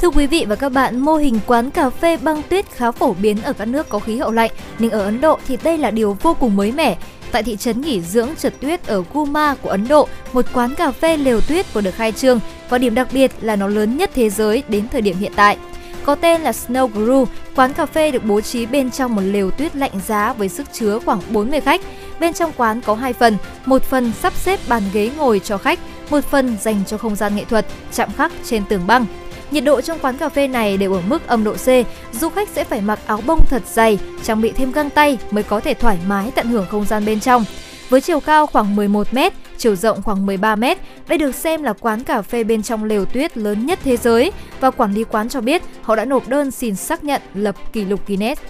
[0.00, 3.14] Thưa quý vị và các bạn, mô hình quán cà phê băng tuyết khá phổ
[3.14, 5.90] biến ở các nước có khí hậu lạnh, nhưng ở Ấn Độ thì đây là
[5.90, 6.96] điều vô cùng mới mẻ.
[7.32, 10.90] Tại thị trấn nghỉ dưỡng trượt tuyết ở Guma của Ấn Độ, một quán cà
[10.90, 14.10] phê lều tuyết vừa được khai trương và điểm đặc biệt là nó lớn nhất
[14.14, 15.56] thế giới đến thời điểm hiện tại.
[16.04, 17.26] Có tên là Snow Guru,
[17.56, 20.72] quán cà phê được bố trí bên trong một lều tuyết lạnh giá với sức
[20.72, 21.80] chứa khoảng 40 khách.
[22.20, 25.78] Bên trong quán có hai phần, một phần sắp xếp bàn ghế ngồi cho khách,
[26.10, 29.06] một phần dành cho không gian nghệ thuật, chạm khắc trên tường băng.
[29.50, 31.68] Nhiệt độ trong quán cà phê này đều ở mức âm độ C,
[32.12, 35.42] du khách sẽ phải mặc áo bông thật dày, trang bị thêm găng tay mới
[35.42, 37.44] có thể thoải mái tận hưởng không gian bên trong.
[37.88, 40.78] Với chiều cao khoảng 11 mét, chiều rộng khoảng 13 mét,
[41.08, 44.32] đây được xem là quán cà phê bên trong lều tuyết lớn nhất thế giới
[44.60, 47.84] và quản lý quán cho biết họ đã nộp đơn xin xác nhận lập kỷ
[47.84, 48.42] lục Guinness.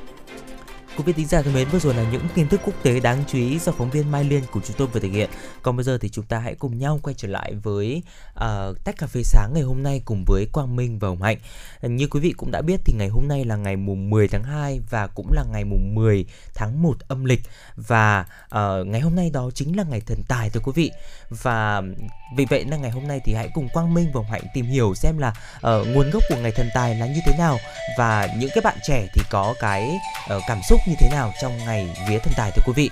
[0.97, 3.25] Quý vị thính giả thân mến, vừa rồi là những tin tức quốc tế đáng
[3.27, 5.31] chú ý do phóng viên Mai Liên của chúng tôi vừa thực hiện.
[5.63, 8.97] Còn bây giờ thì chúng ta hãy cùng nhau quay trở lại với uh, tách
[8.99, 11.39] cà phê sáng ngày hôm nay cùng với Quang Minh và Hồng Hạnh.
[11.83, 14.43] Như quý vị cũng đã biết thì ngày hôm nay là ngày mùng 10 tháng
[14.43, 17.41] 2 và cũng là ngày mùng 10 tháng 1 âm lịch
[17.77, 20.91] và uh, ngày hôm nay đó chính là ngày thần tài thưa quý vị.
[21.31, 21.83] Và
[22.37, 24.67] vì vậy là ngày hôm nay thì hãy cùng Quang Minh và Hồng Hạnh tìm
[24.67, 27.59] hiểu xem là uh, nguồn gốc của ngày thần tài là như thế nào
[27.99, 29.91] và những cái bạn trẻ thì có cái
[30.37, 32.91] uh, cảm xúc như thế nào trong ngày vía thần tài thưa quý vị?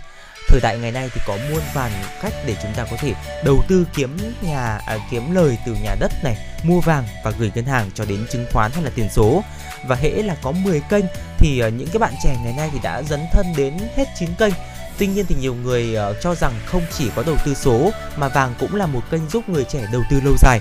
[0.49, 1.91] Thời đại ngày nay thì có muôn vàn
[2.23, 3.15] cách để chúng ta có thể
[3.45, 7.53] đầu tư kiếm nhà à, kiếm lời từ nhà đất này mua vàng và gửi
[7.55, 9.43] ngân hàng cho đến chứng khoán hay là tiền số.
[9.87, 11.05] Và hễ là có 10 kênh
[11.39, 14.29] thì uh, những cái bạn trẻ ngày nay thì đã dấn thân đến hết 9
[14.39, 14.53] kênh.
[14.99, 18.29] Tuy nhiên thì nhiều người uh, cho rằng không chỉ có đầu tư số mà
[18.29, 20.61] vàng cũng là một kênh giúp người trẻ đầu tư lâu dài.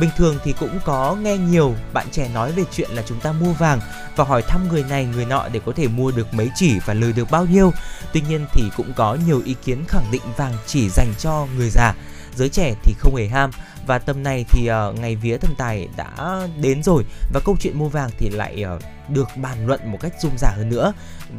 [0.00, 3.32] Bình thường thì cũng có nghe nhiều bạn trẻ nói về chuyện là chúng ta
[3.32, 3.80] mua vàng
[4.16, 6.94] và hỏi thăm người này, người nọ để có thể mua được mấy chỉ và
[6.94, 7.72] lời được bao nhiêu.
[8.12, 11.70] Tuy nhiên thì cũng có nhiều ý kiến khẳng định vàng chỉ dành cho người
[11.70, 11.94] già.
[12.36, 13.50] Giới trẻ thì không hề ham
[13.88, 17.78] và tầm này thì uh, ngày vía thần tài đã đến rồi và câu chuyện
[17.78, 20.92] mua vàng thì lại uh, được bàn luận một cách rôm rả hơn nữa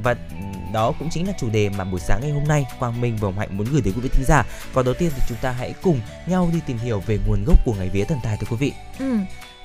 [0.04, 0.16] và
[0.74, 3.26] đó cũng chính là chủ đề mà buổi sáng ngày hôm nay Quang Minh và
[3.28, 4.43] Hồng Hạnh muốn gửi tới quý vị thính giả.
[4.74, 7.66] Và đầu tiên thì chúng ta hãy cùng nhau đi tìm hiểu về nguồn gốc
[7.66, 8.74] của ngày vía thần tài thưa quý vị.
[9.00, 9.18] Ừ.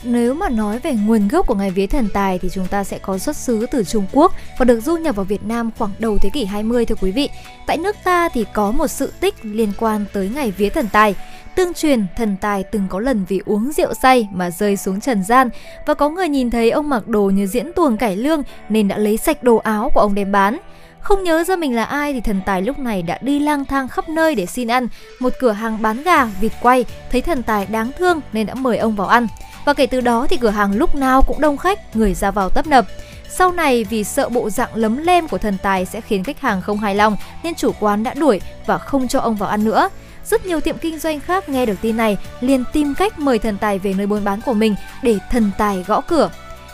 [0.02, 2.98] Nếu mà nói về nguồn gốc của ngày vía thần tài thì chúng ta sẽ
[2.98, 6.18] có xuất xứ từ Trung Quốc và được du nhập vào Việt Nam khoảng đầu
[6.22, 7.28] thế kỷ 20 thưa quý vị.
[7.66, 11.14] Tại nước ta thì có một sự tích liên quan tới ngày vía thần tài.
[11.54, 15.24] Tương truyền thần tài từng có lần vì uống rượu say mà rơi xuống trần
[15.24, 15.48] gian
[15.86, 18.98] và có người nhìn thấy ông mặc đồ như diễn tuồng cải lương nên đã
[18.98, 20.58] lấy sạch đồ áo của ông đem bán.
[21.00, 23.88] Không nhớ ra mình là ai thì thần tài lúc này đã đi lang thang
[23.88, 24.88] khắp nơi để xin ăn.
[25.20, 28.78] Một cửa hàng bán gà, vịt quay thấy thần tài đáng thương nên đã mời
[28.78, 29.26] ông vào ăn.
[29.64, 32.50] Và kể từ đó thì cửa hàng lúc nào cũng đông khách, người ra vào
[32.50, 32.86] tấp nập.
[33.28, 36.62] Sau này vì sợ bộ dạng lấm lem của thần tài sẽ khiến khách hàng
[36.62, 39.88] không hài lòng nên chủ quán đã đuổi và không cho ông vào ăn nữa.
[40.24, 43.56] Rất nhiều tiệm kinh doanh khác nghe được tin này liền tìm cách mời thần
[43.58, 46.30] tài về nơi buôn bán của mình để thần tài gõ cửa.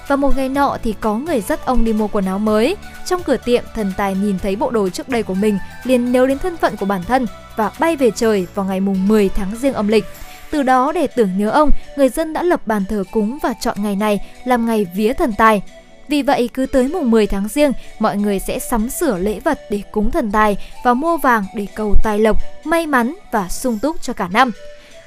[0.08, 2.76] Và một ngày nọ thì có người dắt ông đi mua quần áo mới.
[3.06, 6.26] Trong cửa tiệm, thần tài nhìn thấy bộ đồ trước đây của mình, liền nhớ
[6.26, 7.26] đến thân phận của bản thân
[7.56, 10.04] và bay về trời vào ngày mùng 10 tháng riêng âm lịch.
[10.50, 13.76] Từ đó để tưởng nhớ ông, người dân đã lập bàn thờ cúng và chọn
[13.82, 15.62] ngày này làm ngày vía thần tài.
[16.10, 19.58] Vì vậy cứ tới mùng 10 tháng riêng, mọi người sẽ sắm sửa lễ vật
[19.70, 23.78] để cúng thần tài và mua vàng để cầu tài lộc, may mắn và sung
[23.82, 24.50] túc cho cả năm.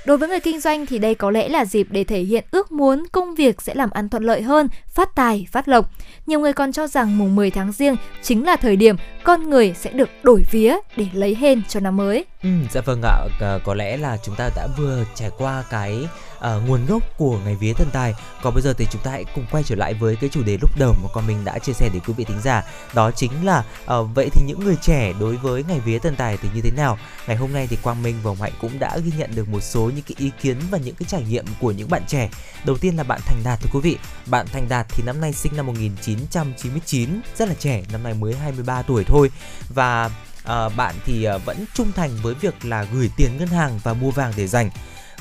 [0.06, 2.72] Đối với người kinh doanh thì đây có lẽ là dịp để thể hiện ước
[2.72, 5.90] muốn công việc sẽ làm ăn thuận lợi hơn, phát tài, phát lộc.
[6.26, 9.74] Nhiều người còn cho rằng mùng 10 tháng riêng chính là thời điểm con người
[9.78, 12.26] sẽ được đổi vía để lấy hên cho năm mới.
[12.44, 16.08] Ừ, dạ vâng ạ, à, có lẽ là chúng ta đã vừa trải qua cái
[16.48, 18.14] uh, nguồn gốc của ngày vía thần tài.
[18.42, 20.58] Còn bây giờ thì chúng ta hãy cùng quay trở lại với cái chủ đề
[20.62, 22.64] lúc đầu mà con mình đã chia sẻ đến quý vị thính giả.
[22.94, 26.38] Đó chính là uh, vậy thì những người trẻ đối với ngày vía thần tài
[26.38, 26.98] thì như thế nào?
[27.28, 29.62] Ngày hôm nay thì Quang Minh và Hồng Hạnh cũng đã ghi nhận được một
[29.62, 32.30] số những cái ý kiến và những cái trải nghiệm của những bạn trẻ.
[32.66, 33.98] Đầu tiên là bạn Thành Đạt thưa quý vị.
[34.26, 38.36] Bạn Thành Đạt thì năm nay sinh năm 1999, rất là trẻ, năm nay mới
[38.36, 39.32] 23 tuổi thôi
[39.70, 40.10] và
[40.44, 43.94] à, bạn thì à, vẫn trung thành với việc là gửi tiền ngân hàng và
[43.94, 44.70] mua vàng để dành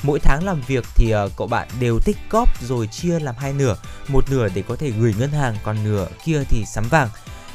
[0.03, 3.53] mỗi tháng làm việc thì uh, cậu bạn đều tích góp rồi chia làm hai
[3.53, 3.75] nửa
[4.07, 7.09] một nửa để có thể gửi ngân hàng còn nửa kia thì sắm vàng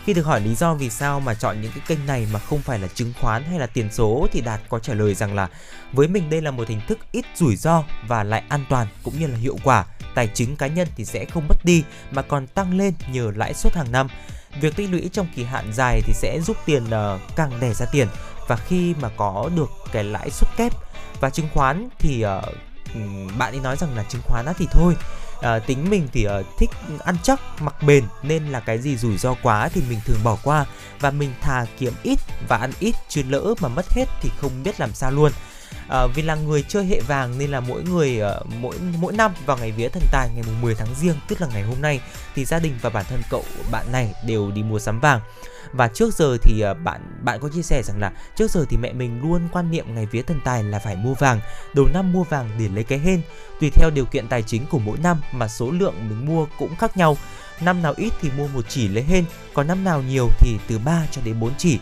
[0.09, 2.59] khi được hỏi lý do vì sao mà chọn những cái kênh này mà không
[2.59, 5.49] phải là chứng khoán hay là tiền số thì Đạt có trả lời rằng là
[5.93, 9.19] với mình đây là một hình thức ít rủi ro và lại an toàn cũng
[9.19, 9.85] như là hiệu quả.
[10.15, 13.55] Tài chính cá nhân thì sẽ không mất đi mà còn tăng lên nhờ lãi
[13.55, 14.09] suất hàng năm.
[14.61, 17.87] Việc tích lũy trong kỳ hạn dài thì sẽ giúp tiền uh, càng đẻ ra
[17.93, 18.09] tiền
[18.49, 20.73] và khi mà có được cái lãi suất kép
[21.21, 22.45] và chứng khoán thì uh,
[23.39, 24.97] bạn ấy nói rằng là chứng khoán á thì thôi
[25.39, 26.71] uh, tính mình thì uh, thích
[27.05, 30.37] ăn chắc mặc bền nên là cái gì rủi ro quá thì mình thường bỏ
[30.43, 30.67] qua.
[31.01, 34.63] Và mình thà kiếm ít và ăn ít chứ lỡ mà mất hết thì không
[34.63, 35.33] biết làm sao luôn.
[35.89, 39.33] À, vì là người chơi hệ vàng nên là mỗi người uh, mỗi mỗi năm
[39.47, 42.01] vào ngày vía thần tài ngày mùng 10 tháng riêng tức là ngày hôm nay
[42.35, 45.21] thì gia đình và bản thân cậu bạn này đều đi mua sắm vàng
[45.73, 48.77] và trước giờ thì ờ, bạn bạn có chia sẻ rằng là trước giờ thì
[48.77, 51.41] mẹ mình luôn quan niệm ngày vía thần tài là phải mua vàng
[51.75, 53.21] đầu năm mua vàng để lấy cái hên.
[53.61, 56.77] Tùy theo điều kiện tài chính của mỗi năm mà số lượng mình mua cũng
[56.77, 57.17] khác nhau.
[57.61, 60.79] Năm nào ít thì mua một chỉ lấy hên còn năm nào nhiều thì từ
[60.79, 61.79] 3 cho đến 4 chỉ.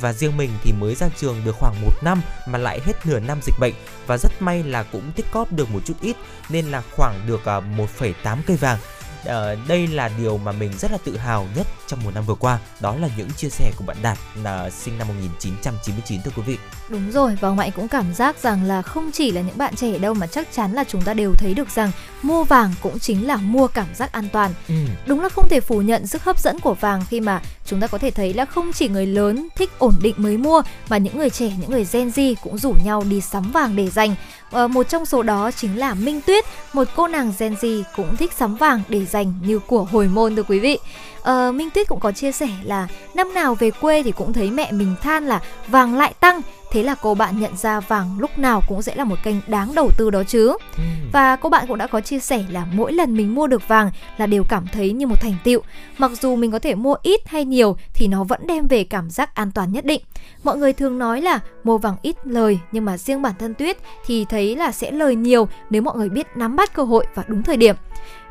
[0.00, 3.20] Và riêng mình thì mới ra trường được khoảng một năm mà lại hết nửa
[3.20, 3.74] năm dịch bệnh.
[4.06, 6.16] Và rất may là cũng tích cóp được một chút ít
[6.48, 8.78] nên là khoảng được ờ, 1,8 cây vàng
[9.22, 12.34] uh, đây là điều mà mình rất là tự hào nhất trong một năm vừa
[12.34, 16.42] qua đó là những chia sẻ của bạn Đạt là sinh năm 1999 thưa quý
[16.46, 16.58] vị.
[16.88, 19.98] Đúng rồi và ông cũng cảm giác rằng là không chỉ là những bạn trẻ
[19.98, 21.92] đâu mà chắc chắn là chúng ta đều thấy được rằng
[22.22, 24.50] mua vàng cũng chính là mua cảm giác an toàn.
[24.68, 24.74] Ừ.
[25.06, 27.86] đúng là không thể phủ nhận sức hấp dẫn của vàng khi mà chúng ta
[27.86, 31.18] có thể thấy là không chỉ người lớn thích ổn định mới mua mà những
[31.18, 34.14] người trẻ những người Gen Z cũng rủ nhau đi sắm vàng để dành
[34.50, 38.16] Ờ, một trong số đó chính là Minh Tuyết một cô nàng Gen Z cũng
[38.16, 40.78] thích sắm vàng để dành như của hồi môn thưa quý vị.
[41.22, 44.50] Ờ, Minh Tuyết cũng có chia sẻ là năm nào về quê thì cũng thấy
[44.50, 46.40] mẹ mình than là vàng lại tăng
[46.70, 49.74] thế là cô bạn nhận ra vàng lúc nào cũng sẽ là một kênh đáng
[49.74, 50.56] đầu tư đó chứ.
[50.76, 50.82] Ừ.
[51.12, 53.90] và cô bạn cũng đã có chia sẻ là mỗi lần mình mua được vàng
[54.16, 55.60] là đều cảm thấy như một thành tựu.
[55.98, 59.10] Mặc dù mình có thể mua ít hay nhiều thì nó vẫn đem về cảm
[59.10, 60.02] giác an toàn nhất định.
[60.42, 63.76] Mọi người thường nói là mua vàng ít lời nhưng mà riêng bản thân tuyết
[64.06, 67.24] thì thấy là sẽ lời nhiều nếu mọi người biết nắm bắt cơ hội và
[67.28, 67.76] đúng thời điểm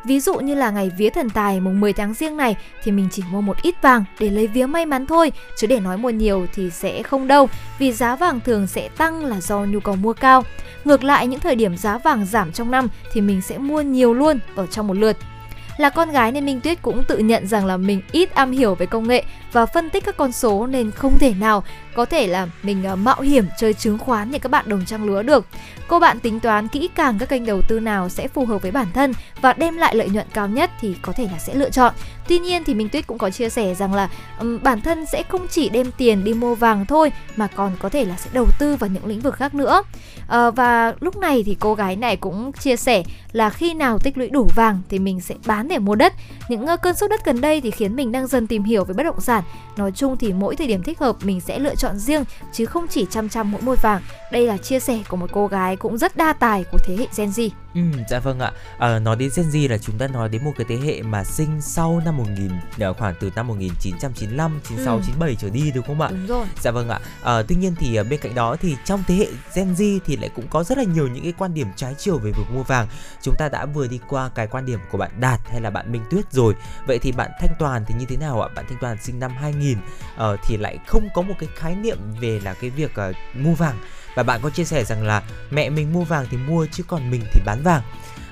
[0.05, 3.07] Ví dụ như là ngày vía thần tài mùng 10 tháng riêng này thì mình
[3.11, 6.09] chỉ mua một ít vàng để lấy vía may mắn thôi, chứ để nói mua
[6.09, 9.95] nhiều thì sẽ không đâu, vì giá vàng thường sẽ tăng là do nhu cầu
[9.95, 10.43] mua cao.
[10.85, 14.13] Ngược lại những thời điểm giá vàng giảm trong năm thì mình sẽ mua nhiều
[14.13, 15.17] luôn ở trong một lượt.
[15.77, 18.75] Là con gái nên Minh Tuyết cũng tự nhận rằng là mình ít am hiểu
[18.75, 21.63] về công nghệ và phân tích các con số nên không thể nào
[21.93, 25.03] có thể là mình ờ, mạo hiểm chơi chứng khoán như các bạn đồng trang
[25.03, 25.45] lứa được.
[25.87, 28.71] Cô bạn tính toán kỹ càng các kênh đầu tư nào sẽ phù hợp với
[28.71, 31.69] bản thân và đem lại lợi nhuận cao nhất thì có thể là sẽ lựa
[31.69, 31.93] chọn.
[32.27, 34.09] Tuy nhiên thì Minh Tuyết cũng có chia sẻ rằng là
[34.39, 37.89] um, bản thân sẽ không chỉ đem tiền đi mua vàng thôi mà còn có
[37.89, 39.83] thể là sẽ đầu tư vào những lĩnh vực khác nữa.
[40.23, 44.17] Uh, và lúc này thì cô gái này cũng chia sẻ là khi nào tích
[44.17, 46.13] lũy đủ vàng thì mình sẽ bán để mua đất.
[46.49, 48.93] Những uh, cơn sốt đất gần đây thì khiến mình đang dần tìm hiểu về
[48.93, 49.43] bất động sản.
[49.77, 52.87] Nói chung thì mỗi thời điểm thích hợp mình sẽ lựa chọn riêng, chứ không
[52.87, 54.01] chỉ chăm chăm mỗi môi vàng.
[54.31, 57.07] Đây là chia sẻ của một cô gái cũng rất đa tài của thế hệ
[57.17, 57.49] Gen Z.
[57.79, 58.51] Ừ, dạ vâng ạ.
[58.77, 61.23] À, nói đến Gen Z là chúng ta nói đến một cái thế hệ mà
[61.23, 65.01] sinh sau năm 1000 ờ, khoảng từ năm 1995, 96, ừ.
[65.05, 66.09] 97 trở đi đúng không ạ?
[66.11, 66.45] Đúng rồi.
[66.61, 66.99] Dạ vâng ạ.
[67.23, 70.29] À, tuy nhiên thì bên cạnh đó thì trong thế hệ Gen Z thì lại
[70.35, 72.87] cũng có rất là nhiều những cái quan điểm trái chiều về việc mua vàng.
[73.21, 75.91] Chúng ta đã vừa đi qua cái quan điểm của bạn Đạt hay là bạn
[75.91, 76.55] Minh Tuyết rồi.
[76.87, 78.49] Vậy thì bạn Thanh Toàn thì như thế nào ạ?
[78.55, 81.97] Bạn Thanh Toàn sinh năm 2000 uh, thì lại không có một cái khái niệm
[82.21, 83.79] về là cái việc uh, mua vàng
[84.19, 87.11] và bạn có chia sẻ rằng là mẹ mình mua vàng thì mua, chứ còn
[87.11, 87.81] mình thì bán vàng.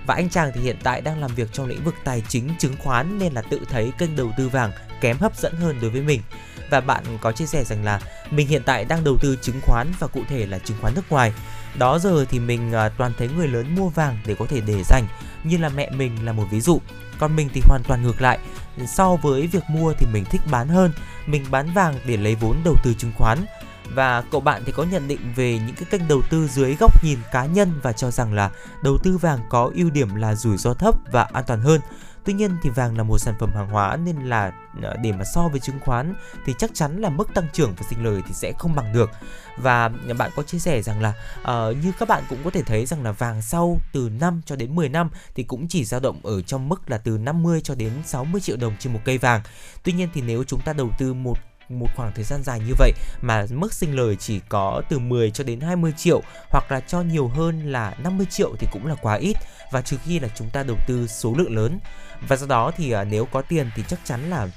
[0.05, 2.75] Và anh chàng thì hiện tại đang làm việc trong lĩnh vực tài chính, chứng
[2.79, 4.71] khoán, nên là tự thấy kênh đầu tư vàng
[5.01, 6.21] kém hấp dẫn hơn đối với mình.
[6.69, 9.87] Và bạn có chia sẻ rằng là mình hiện tại đang đầu tư chứng khoán
[9.99, 11.33] và cụ thể là chứng khoán nước ngoài.
[11.77, 14.83] Đó giờ thì mình à, toàn thấy người lớn mua vàng để có thể để
[14.83, 15.07] dành,
[15.43, 16.81] như là mẹ mình là một ví dụ.
[17.19, 18.39] Còn mình thì hoàn toàn ngược lại.
[18.87, 20.91] So với việc mua thì mình thích bán hơn.
[21.25, 23.45] Mình bán vàng để lấy vốn đầu tư chứng khoán
[23.93, 27.03] và cậu bạn thì có nhận định về những cái kênh đầu tư dưới góc
[27.03, 28.51] nhìn cá nhân và cho rằng là
[28.83, 31.81] đầu tư vàng có ưu điểm là rủi ro thấp và an toàn hơn.
[32.27, 34.51] Tuy nhiên thì vàng là một sản phẩm hàng hóa nên là
[34.83, 36.13] ờ, để mà so với chứng khoán
[36.45, 39.09] thì chắc chắn là mức tăng trưởng và sinh lời thì sẽ không bằng được.
[39.57, 42.63] Và ờ, bạn có chia sẻ rằng là uh, như các bạn cũng có thể
[42.63, 45.99] thấy rằng là vàng sau từ 5 cho đến 10 năm thì cũng chỉ dao
[45.99, 49.17] động ở trong mức là từ 50 cho đến 60 triệu đồng trên một cây
[49.17, 49.41] vàng.
[49.83, 51.37] Tuy nhiên thì nếu chúng ta đầu tư một
[51.69, 52.91] một khoảng thời gian dài như vậy
[53.21, 57.01] mà mức sinh lời chỉ có từ 10 cho đến 20 triệu hoặc là cho
[57.01, 59.37] nhiều hơn là 50 triệu thì cũng là quá ít
[59.71, 61.79] và trừ khi là chúng ta đầu tư số lượng lớn.
[62.27, 64.47] Và do đó thì à, nếu có tiền thì chắc chắn là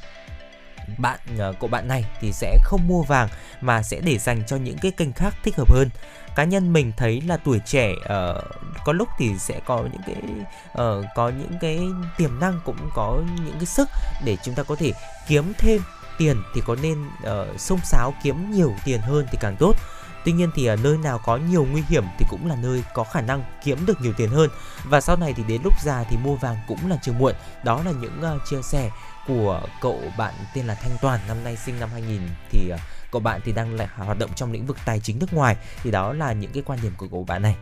[0.98, 3.28] bạn à, của cậu bạn này thì sẽ không mua vàng
[3.60, 5.88] mà sẽ để dành cho những cái kênh khác thích hợp hơn.
[6.36, 8.44] Cá nhân mình thấy là tuổi trẻ uh,
[8.84, 10.16] có lúc thì sẽ có những cái
[10.72, 11.80] uh, có những cái
[12.18, 13.88] tiềm năng cũng có những cái sức
[14.24, 14.92] để chúng ta có thể
[15.28, 15.80] kiếm thêm
[16.20, 19.74] tiền thì có nên uh, xông xáo kiếm nhiều tiền hơn thì càng tốt.
[20.24, 23.04] Tuy nhiên thì ở nơi nào có nhiều nguy hiểm thì cũng là nơi có
[23.04, 24.50] khả năng kiếm được nhiều tiền hơn.
[24.84, 27.34] Và sau này thì đến lúc già thì mua vàng cũng là chưa muộn.
[27.64, 28.90] Đó là những uh, chia sẻ
[29.26, 31.20] của cậu bạn tên là Thanh Toàn.
[31.28, 32.80] Năm nay sinh năm 2000 thì uh,
[33.12, 35.56] cậu bạn thì đang lại hoạt động trong lĩnh vực tài chính nước ngoài.
[35.82, 37.56] Thì đó là những cái quan điểm của cậu bạn này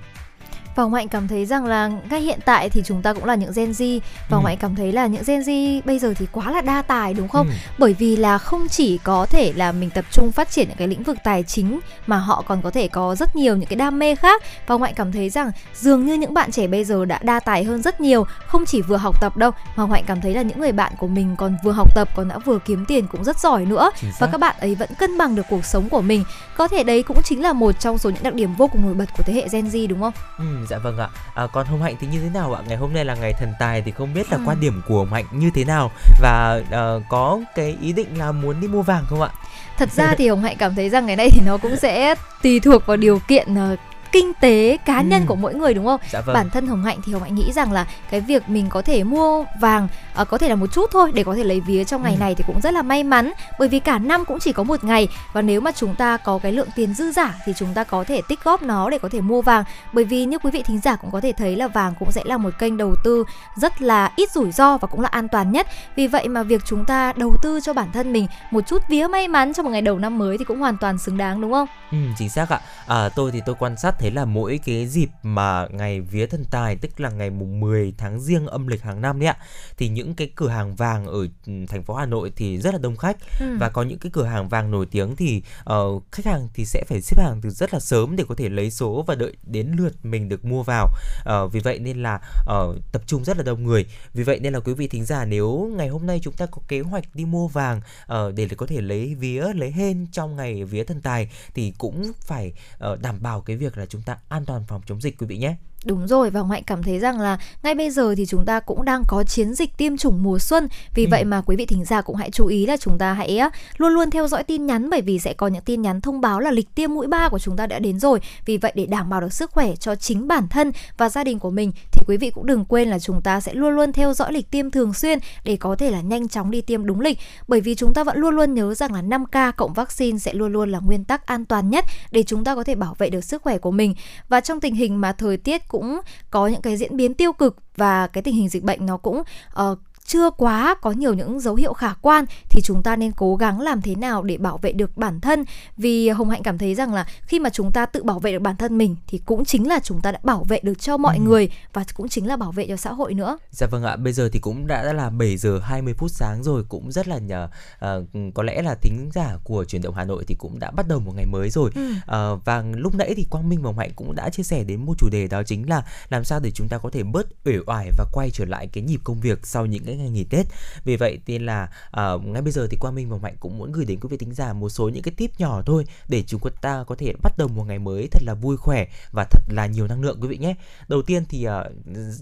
[0.78, 3.52] và Hạnh cảm thấy rằng là ngay hiện tại thì chúng ta cũng là những
[3.54, 4.42] Gen Z và ừ.
[4.46, 7.28] Hạnh cảm thấy là những Gen Z bây giờ thì quá là đa tài đúng
[7.28, 7.46] không?
[7.46, 7.52] Ừ.
[7.78, 10.88] Bởi vì là không chỉ có thể là mình tập trung phát triển những cái
[10.88, 13.98] lĩnh vực tài chính mà họ còn có thể có rất nhiều những cái đam
[13.98, 17.18] mê khác và Hạnh cảm thấy rằng dường như những bạn trẻ bây giờ đã
[17.22, 20.34] đa tài hơn rất nhiều, không chỉ vừa học tập đâu mà Hạnh cảm thấy
[20.34, 23.06] là những người bạn của mình còn vừa học tập còn đã vừa kiếm tiền
[23.06, 26.00] cũng rất giỏi nữa và các bạn ấy vẫn cân bằng được cuộc sống của
[26.00, 26.24] mình.
[26.56, 28.94] Có thể đấy cũng chính là một trong số những đặc điểm vô cùng nổi
[28.94, 30.12] bật của thế hệ Gen Z đúng không?
[30.38, 32.92] Ừ, dạ vâng ạ à, còn hồng hạnh thì như thế nào ạ ngày hôm
[32.92, 34.42] nay là ngày thần tài thì không biết là ừ.
[34.46, 35.90] quan điểm của hồng hạnh như thế nào
[36.22, 39.30] và uh, có cái ý định là muốn đi mua vàng không ạ
[39.78, 42.60] thật ra thì hồng hạnh cảm thấy rằng ngày nay thì nó cũng sẽ tùy
[42.60, 43.78] thuộc vào điều kiện uh,
[44.12, 45.24] kinh tế cá nhân ừ.
[45.28, 46.00] của mỗi người đúng không?
[46.10, 46.34] Dạ vâng.
[46.34, 49.04] Bản thân Hồng Hạnh thì Hồng Hạnh nghĩ rằng là cái việc mình có thể
[49.04, 49.88] mua vàng
[50.22, 52.18] uh, có thể là một chút thôi để có thể lấy vía trong ngày ừ.
[52.18, 54.84] này thì cũng rất là may mắn bởi vì cả năm cũng chỉ có một
[54.84, 57.84] ngày và nếu mà chúng ta có cái lượng tiền dư giả thì chúng ta
[57.84, 60.62] có thể tích góp nó để có thể mua vàng bởi vì như quý vị
[60.62, 63.24] thính giả cũng có thể thấy là vàng cũng sẽ là một kênh đầu tư
[63.56, 65.66] rất là ít rủi ro và cũng là an toàn nhất
[65.96, 69.06] vì vậy mà việc chúng ta đầu tư cho bản thân mình một chút vía
[69.06, 71.52] may mắn trong một ngày đầu năm mới thì cũng hoàn toàn xứng đáng đúng
[71.52, 71.68] không?
[71.90, 72.60] Ừ chính xác ạ.
[72.86, 76.44] À, tôi thì tôi quan sát thấy là mỗi cái dịp mà ngày vía thần
[76.50, 79.36] tài tức là ngày mùng 10 tháng riêng âm lịch hàng năm đấy ạ
[79.78, 82.80] thì những cái cửa hàng vàng ở ừ, thành phố Hà Nội thì rất là
[82.80, 83.56] đông khách ừ.
[83.60, 85.42] và có những cái cửa hàng vàng nổi tiếng thì
[85.72, 88.48] uh, khách hàng thì sẽ phải xếp hàng từ rất là sớm để có thể
[88.48, 90.88] lấy số và đợi đến lượt mình được mua vào
[91.20, 94.52] uh, vì vậy nên là uh, tập trung rất là đông người vì vậy nên
[94.52, 97.24] là quý vị thính giả nếu ngày hôm nay chúng ta có kế hoạch đi
[97.24, 97.80] mua vàng
[98.12, 102.12] uh, để có thể lấy vía lấy hên trong ngày vía thần tài thì cũng
[102.20, 102.52] phải
[102.92, 105.38] uh, đảm bảo cái việc là chúng ta an toàn phòng chống dịch quý vị
[105.38, 105.56] nhé.
[105.84, 108.84] Đúng rồi và Hạnh cảm thấy rằng là ngay bây giờ thì chúng ta cũng
[108.84, 110.68] đang có chiến dịch tiêm chủng mùa xuân.
[110.94, 111.08] Vì ừ.
[111.10, 113.40] vậy mà quý vị thính giả cũng hãy chú ý là chúng ta hãy
[113.76, 116.40] luôn luôn theo dõi tin nhắn bởi vì sẽ có những tin nhắn thông báo
[116.40, 118.20] là lịch tiêm mũi 3 của chúng ta đã đến rồi.
[118.46, 121.38] Vì vậy để đảm bảo được sức khỏe cho chính bản thân và gia đình
[121.38, 124.14] của mình thì quý vị cũng đừng quên là chúng ta sẽ luôn luôn theo
[124.14, 127.18] dõi lịch tiêm thường xuyên để có thể là nhanh chóng đi tiêm đúng lịch.
[127.48, 130.52] Bởi vì chúng ta vẫn luôn luôn nhớ rằng là 5K cộng vaccine sẽ luôn
[130.52, 133.24] luôn là nguyên tắc an toàn nhất để chúng ta có thể bảo vệ được
[133.24, 133.94] sức khỏe của mình.
[134.28, 136.00] Và trong tình hình mà thời tiết cũng
[136.30, 139.22] có những cái diễn biến tiêu cực và cái tình hình dịch bệnh nó cũng
[139.62, 139.78] uh,
[140.08, 143.60] chưa quá có nhiều những dấu hiệu khả quan thì chúng ta nên cố gắng
[143.60, 145.44] làm thế nào để bảo vệ được bản thân
[145.76, 148.42] vì hồng hạnh cảm thấy rằng là khi mà chúng ta tự bảo vệ được
[148.42, 151.16] bản thân mình thì cũng chính là chúng ta đã bảo vệ được cho mọi
[151.16, 151.22] ừ.
[151.22, 153.38] người và cũng chính là bảo vệ cho xã hội nữa.
[153.50, 156.64] Dạ vâng ạ, bây giờ thì cũng đã là 7 giờ 20 phút sáng rồi
[156.68, 157.48] cũng rất là nhờ
[157.84, 160.88] uh, có lẽ là thính giả của truyền động Hà Nội thì cũng đã bắt
[160.88, 161.70] đầu một ngày mới rồi.
[161.74, 161.90] Ừ.
[161.90, 164.86] Uh, và lúc nãy thì Quang Minh và Hồng Hạnh cũng đã chia sẻ đến
[164.86, 167.58] một chủ đề đó chính là làm sao để chúng ta có thể bớt uể
[167.66, 170.46] oải và quay trở lại cái nhịp công việc sau những cái ngày nghỉ Tết.
[170.84, 173.72] Vì vậy nên là uh, ngay bây giờ thì Quang Minh và Mạnh cũng muốn
[173.72, 176.40] gửi đến quý vị tính giả một số những cái tip nhỏ thôi để chúng
[176.60, 179.66] ta có thể bắt đầu một ngày mới thật là vui khỏe và thật là
[179.66, 180.54] nhiều năng lượng quý vị nhé.
[180.88, 181.52] Đầu tiên thì uh,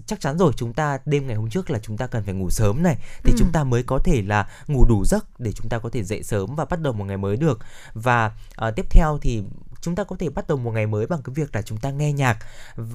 [0.05, 2.49] chắc chắn rồi chúng ta đêm ngày hôm trước là chúng ta cần phải ngủ
[2.49, 3.35] sớm này thì ừ.
[3.39, 6.23] chúng ta mới có thể là ngủ đủ giấc để chúng ta có thể dậy
[6.23, 7.59] sớm và bắt đầu một ngày mới được.
[7.93, 8.31] Và
[8.67, 9.43] uh, tiếp theo thì
[9.81, 11.91] chúng ta có thể bắt đầu một ngày mới bằng cái việc là chúng ta
[11.91, 12.37] nghe nhạc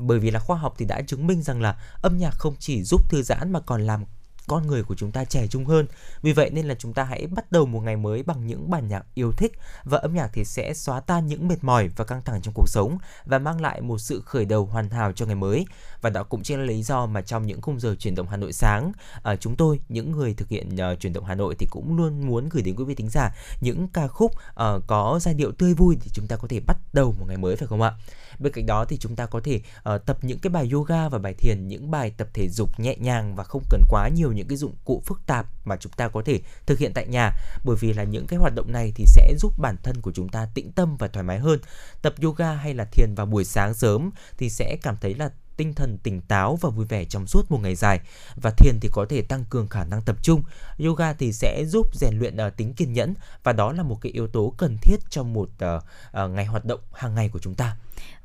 [0.00, 2.82] bởi vì là khoa học thì đã chứng minh rằng là âm nhạc không chỉ
[2.82, 4.04] giúp thư giãn mà còn làm
[4.48, 5.86] con người của chúng ta trẻ trung hơn.
[6.22, 8.88] Vì vậy nên là chúng ta hãy bắt đầu một ngày mới bằng những bản
[8.88, 9.52] nhạc yêu thích
[9.84, 12.68] và âm nhạc thì sẽ xóa tan những mệt mỏi và căng thẳng trong cuộc
[12.68, 15.66] sống và mang lại một sự khởi đầu hoàn hảo cho ngày mới.
[16.00, 18.36] Và đó cũng chính là lý do mà trong những khung giờ chuyển động Hà
[18.36, 21.66] Nội sáng, à, chúng tôi những người thực hiện uh, chuyển động Hà Nội thì
[21.70, 25.34] cũng luôn muốn gửi đến quý vị thính giả những ca khúc uh, có giai
[25.34, 27.82] điệu tươi vui thì chúng ta có thể bắt đầu một ngày mới phải không
[27.82, 27.92] ạ?
[28.38, 29.60] Bên cạnh đó thì chúng ta có thể
[29.94, 32.96] uh, tập những cái bài yoga và bài thiền những bài tập thể dục nhẹ
[32.96, 36.08] nhàng và không cần quá nhiều những cái dụng cụ phức tạp mà chúng ta
[36.08, 37.30] có thể thực hiện tại nhà.
[37.64, 40.28] Bởi vì là những cái hoạt động này thì sẽ giúp bản thân của chúng
[40.28, 41.60] ta tĩnh tâm và thoải mái hơn.
[42.02, 45.74] Tập yoga hay là thiền vào buổi sáng sớm thì sẽ cảm thấy là tinh
[45.74, 48.00] thần tỉnh táo và vui vẻ trong suốt một ngày dài.
[48.36, 50.42] Và thiền thì có thể tăng cường khả năng tập trung.
[50.78, 54.12] Yoga thì sẽ giúp rèn luyện uh, tính kiên nhẫn và đó là một cái
[54.12, 55.82] yếu tố cần thiết trong một uh,
[56.24, 57.76] uh, ngày hoạt động hàng ngày của chúng ta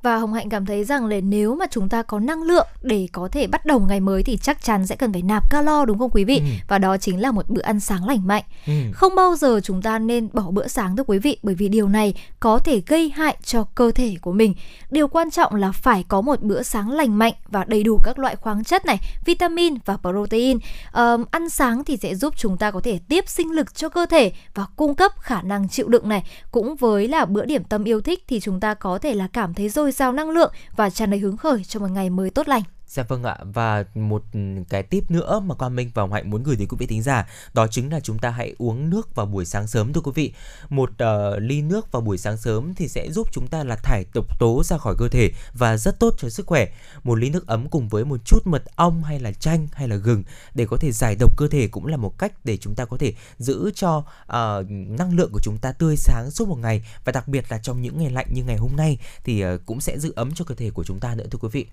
[0.08, 3.08] và Hồng Hạnh cảm thấy rằng là nếu mà chúng ta có năng lượng để
[3.12, 6.00] có thể bắt đầu ngày mới thì chắc chắn sẽ cần phải nạp calo đúng
[6.00, 6.38] không quý vị?
[6.38, 6.46] Ừ.
[6.68, 8.44] Và đó chính là một bữa ăn sáng lành mạnh.
[8.68, 8.74] Ừ.
[8.94, 11.88] Không bao giờ chúng ta nên bỏ bữa sáng thưa quý vị bởi vì điều
[11.88, 14.54] này có thể gây hại cho cơ thể của mình.
[14.92, 18.20] Điều quan trọng là phải có một bữa sáng lành mạnh và đầy đủ các
[18.20, 20.60] loại khoáng chất này, vitamin và protein.
[20.94, 24.06] Um, ăn sáng thì sẽ giúp chúng ta có thể tiếp sinh lực cho cơ
[24.06, 26.24] thể và cung cấp khả năng chịu đựng này.
[26.52, 29.54] Cũng với là bữa điểm tâm yêu thích thì chúng ta có thể là cảm
[29.54, 32.48] thấy dồi dào năng lượng và tràn đầy hứng khởi cho một ngày mới tốt
[32.48, 32.64] lành.
[32.88, 36.30] Dạ vâng ạ và một ừ, cái tip nữa mà Quang Minh và Hồng Hạnh
[36.30, 39.16] muốn gửi đến quý vị thính giả đó chính là chúng ta hãy uống nước
[39.16, 40.34] vào buổi sáng sớm thưa quý vị.
[40.70, 44.06] Một uh, ly nước vào buổi sáng sớm thì sẽ giúp chúng ta là thải
[44.14, 46.68] độc tố ra khỏi cơ thể và rất tốt cho sức khỏe.
[47.04, 49.96] Một ly nước ấm cùng với một chút mật ong hay là chanh hay là
[49.96, 50.24] gừng
[50.54, 52.98] để có thể giải độc cơ thể cũng là một cách để chúng ta có
[52.98, 57.12] thể giữ cho uh, năng lượng của chúng ta tươi sáng suốt một ngày và
[57.12, 60.00] đặc biệt là trong những ngày lạnh như ngày hôm nay thì uh, cũng sẽ
[60.00, 61.66] giữ ấm cho cơ thể của chúng ta nữa thưa quý vị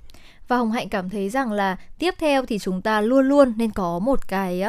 [0.49, 3.71] và hồng hạnh cảm thấy rằng là tiếp theo thì chúng ta luôn luôn nên
[3.71, 4.63] có một cái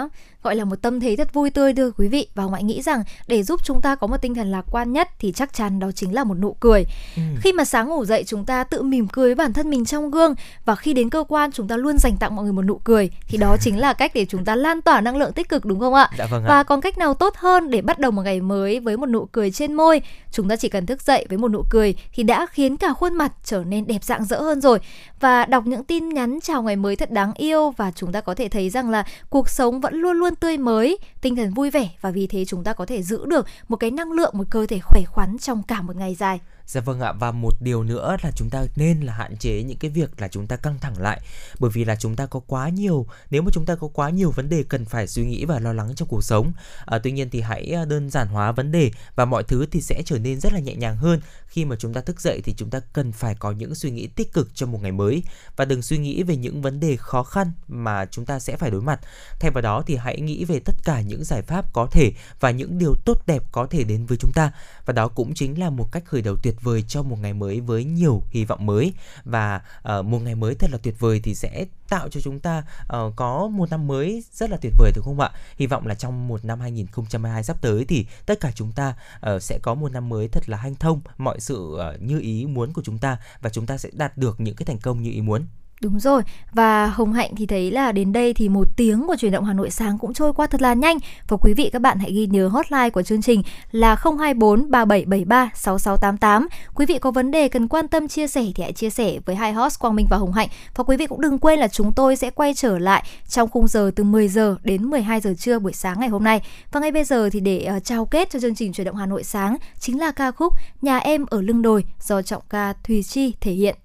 [0.46, 2.28] gọi là một tâm thế rất vui tươi thưa quý vị.
[2.36, 4.94] Và hồng hạnh nghĩ rằng để giúp chúng ta có một tinh thần lạc quan
[4.94, 6.86] nhất thì chắc chắn đó chính là một nụ cười.
[7.16, 7.22] Ừ.
[7.42, 10.12] khi mà sáng ngủ dậy chúng ta tự mỉm cười với bản thân mình trong
[10.12, 10.36] gương.
[10.66, 13.10] Và khi đến cơ quan chúng ta luôn dành tặng mọi người một nụ cười.
[13.28, 15.80] Thì đó chính là cách để chúng ta lan tỏa năng lượng tích cực đúng
[15.80, 16.10] không ạ?
[16.18, 16.48] Dạ vâng ạ.
[16.48, 19.26] và còn cách nào tốt hơn để bắt đầu một ngày mới với một nụ
[19.26, 20.02] cười trên môi?
[20.32, 23.14] Chúng ta chỉ cần thức dậy với một nụ cười thì đã khiến cả khuôn
[23.14, 24.80] mặt trở nên đẹp rạng rỡ hơn rồi.
[25.20, 28.36] Và đọc những tin nhắn chào ngày mới thật đáng yêu và chúng ta có
[28.36, 31.90] thể thấy rằng là cuộc sống vẫn luôn luôn tươi mới, tinh thần vui vẻ
[32.02, 34.66] và vì thế chúng ta có thể giữ được một cái năng lượng, một cơ
[34.66, 36.40] thể khỏe khoắn trong cả một ngày dài.
[36.68, 39.78] Dạ vâng ạ và một điều nữa là chúng ta nên là hạn chế những
[39.78, 41.22] cái việc là chúng ta căng thẳng lại
[41.60, 44.32] bởi vì là chúng ta có quá nhiều nếu mà chúng ta có quá nhiều
[44.32, 46.52] vấn đề cần phải suy nghĩ và lo lắng trong cuộc sống.
[46.86, 49.82] À, tuy nhiên thì hãy à, đơn giản hóa vấn đề và mọi thứ thì
[49.82, 52.54] sẽ trở nên rất là nhẹ nhàng hơn khi mà chúng ta thức dậy thì
[52.58, 55.24] chúng ta cần phải có những suy nghĩ tích cực cho một ngày mới
[55.56, 58.72] và đừng suy nghĩ về những vấn đề khó khăn mà chúng ta sẽ phải
[58.72, 59.00] đối mặt.
[59.40, 62.52] Thay vào đó thì hãy nghĩ về tất cả những giải pháp có thể và
[62.52, 64.52] những điều tốt đẹp có thể đến với chúng ta
[64.86, 67.62] và đó cũng chính là một cách khởi đầu tuyệt vời cho một ngày mới
[67.62, 68.94] với nhiều hy vọng mới
[69.24, 69.62] và
[70.00, 72.64] uh, một ngày mới thật là tuyệt vời thì sẽ tạo cho chúng ta
[72.98, 75.32] uh, có một năm mới rất là tuyệt vời đúng không ạ?
[75.58, 78.96] Hy vọng là trong một năm 2022 sắp tới thì tất cả chúng ta
[79.36, 82.46] uh, sẽ có một năm mới thật là hanh thông, mọi sự uh, như ý
[82.46, 85.12] muốn của chúng ta và chúng ta sẽ đạt được những cái thành công như
[85.12, 85.46] ý muốn.
[85.86, 86.22] Đúng rồi,
[86.54, 89.54] và Hồng Hạnh thì thấy là đến đây thì một tiếng của chuyển động Hà
[89.54, 90.98] Nội sáng cũng trôi qua thật là nhanh.
[91.28, 95.50] Và quý vị các bạn hãy ghi nhớ hotline của chương trình là 024 3773
[95.56, 96.48] 6688.
[96.76, 99.36] Quý vị có vấn đề cần quan tâm chia sẻ thì hãy chia sẻ với
[99.36, 100.48] hai host Quang Minh và Hồng Hạnh.
[100.76, 103.68] Và quý vị cũng đừng quên là chúng tôi sẽ quay trở lại trong khung
[103.68, 106.42] giờ từ 10 giờ đến 12 giờ trưa buổi sáng ngày hôm nay.
[106.72, 109.06] Và ngay bây giờ thì để uh, trao kết cho chương trình chuyển động Hà
[109.06, 113.04] Nội sáng chính là ca khúc Nhà em ở lưng đồi do trọng ca Thùy
[113.04, 113.76] Chi thể hiện.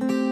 [0.00, 0.23] Thank you.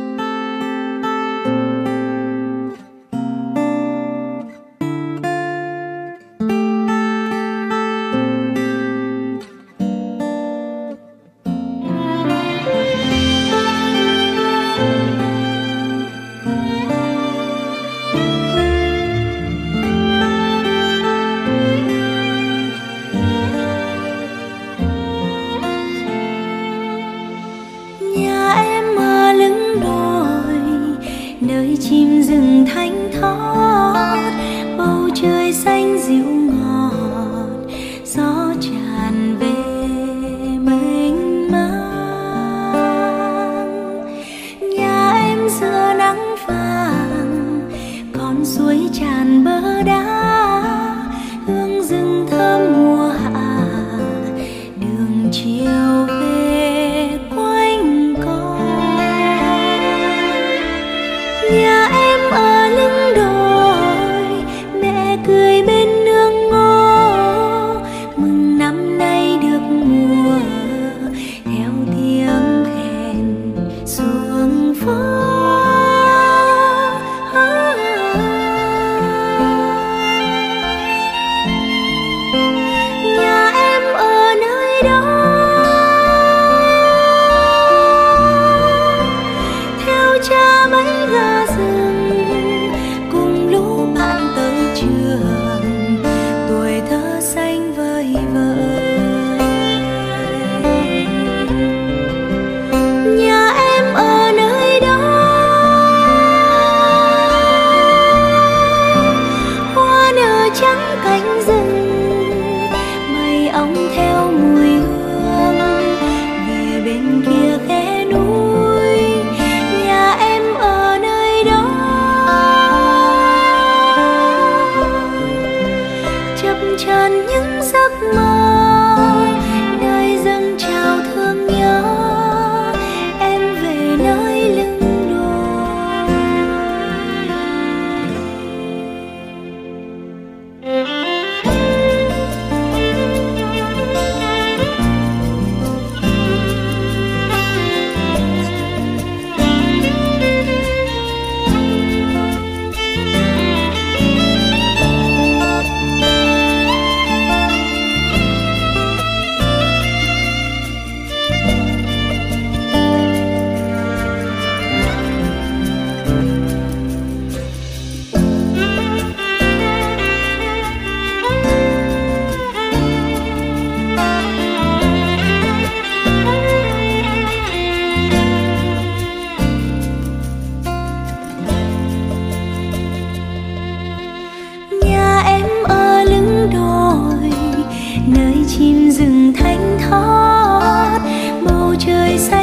[191.87, 192.42] Trời xanh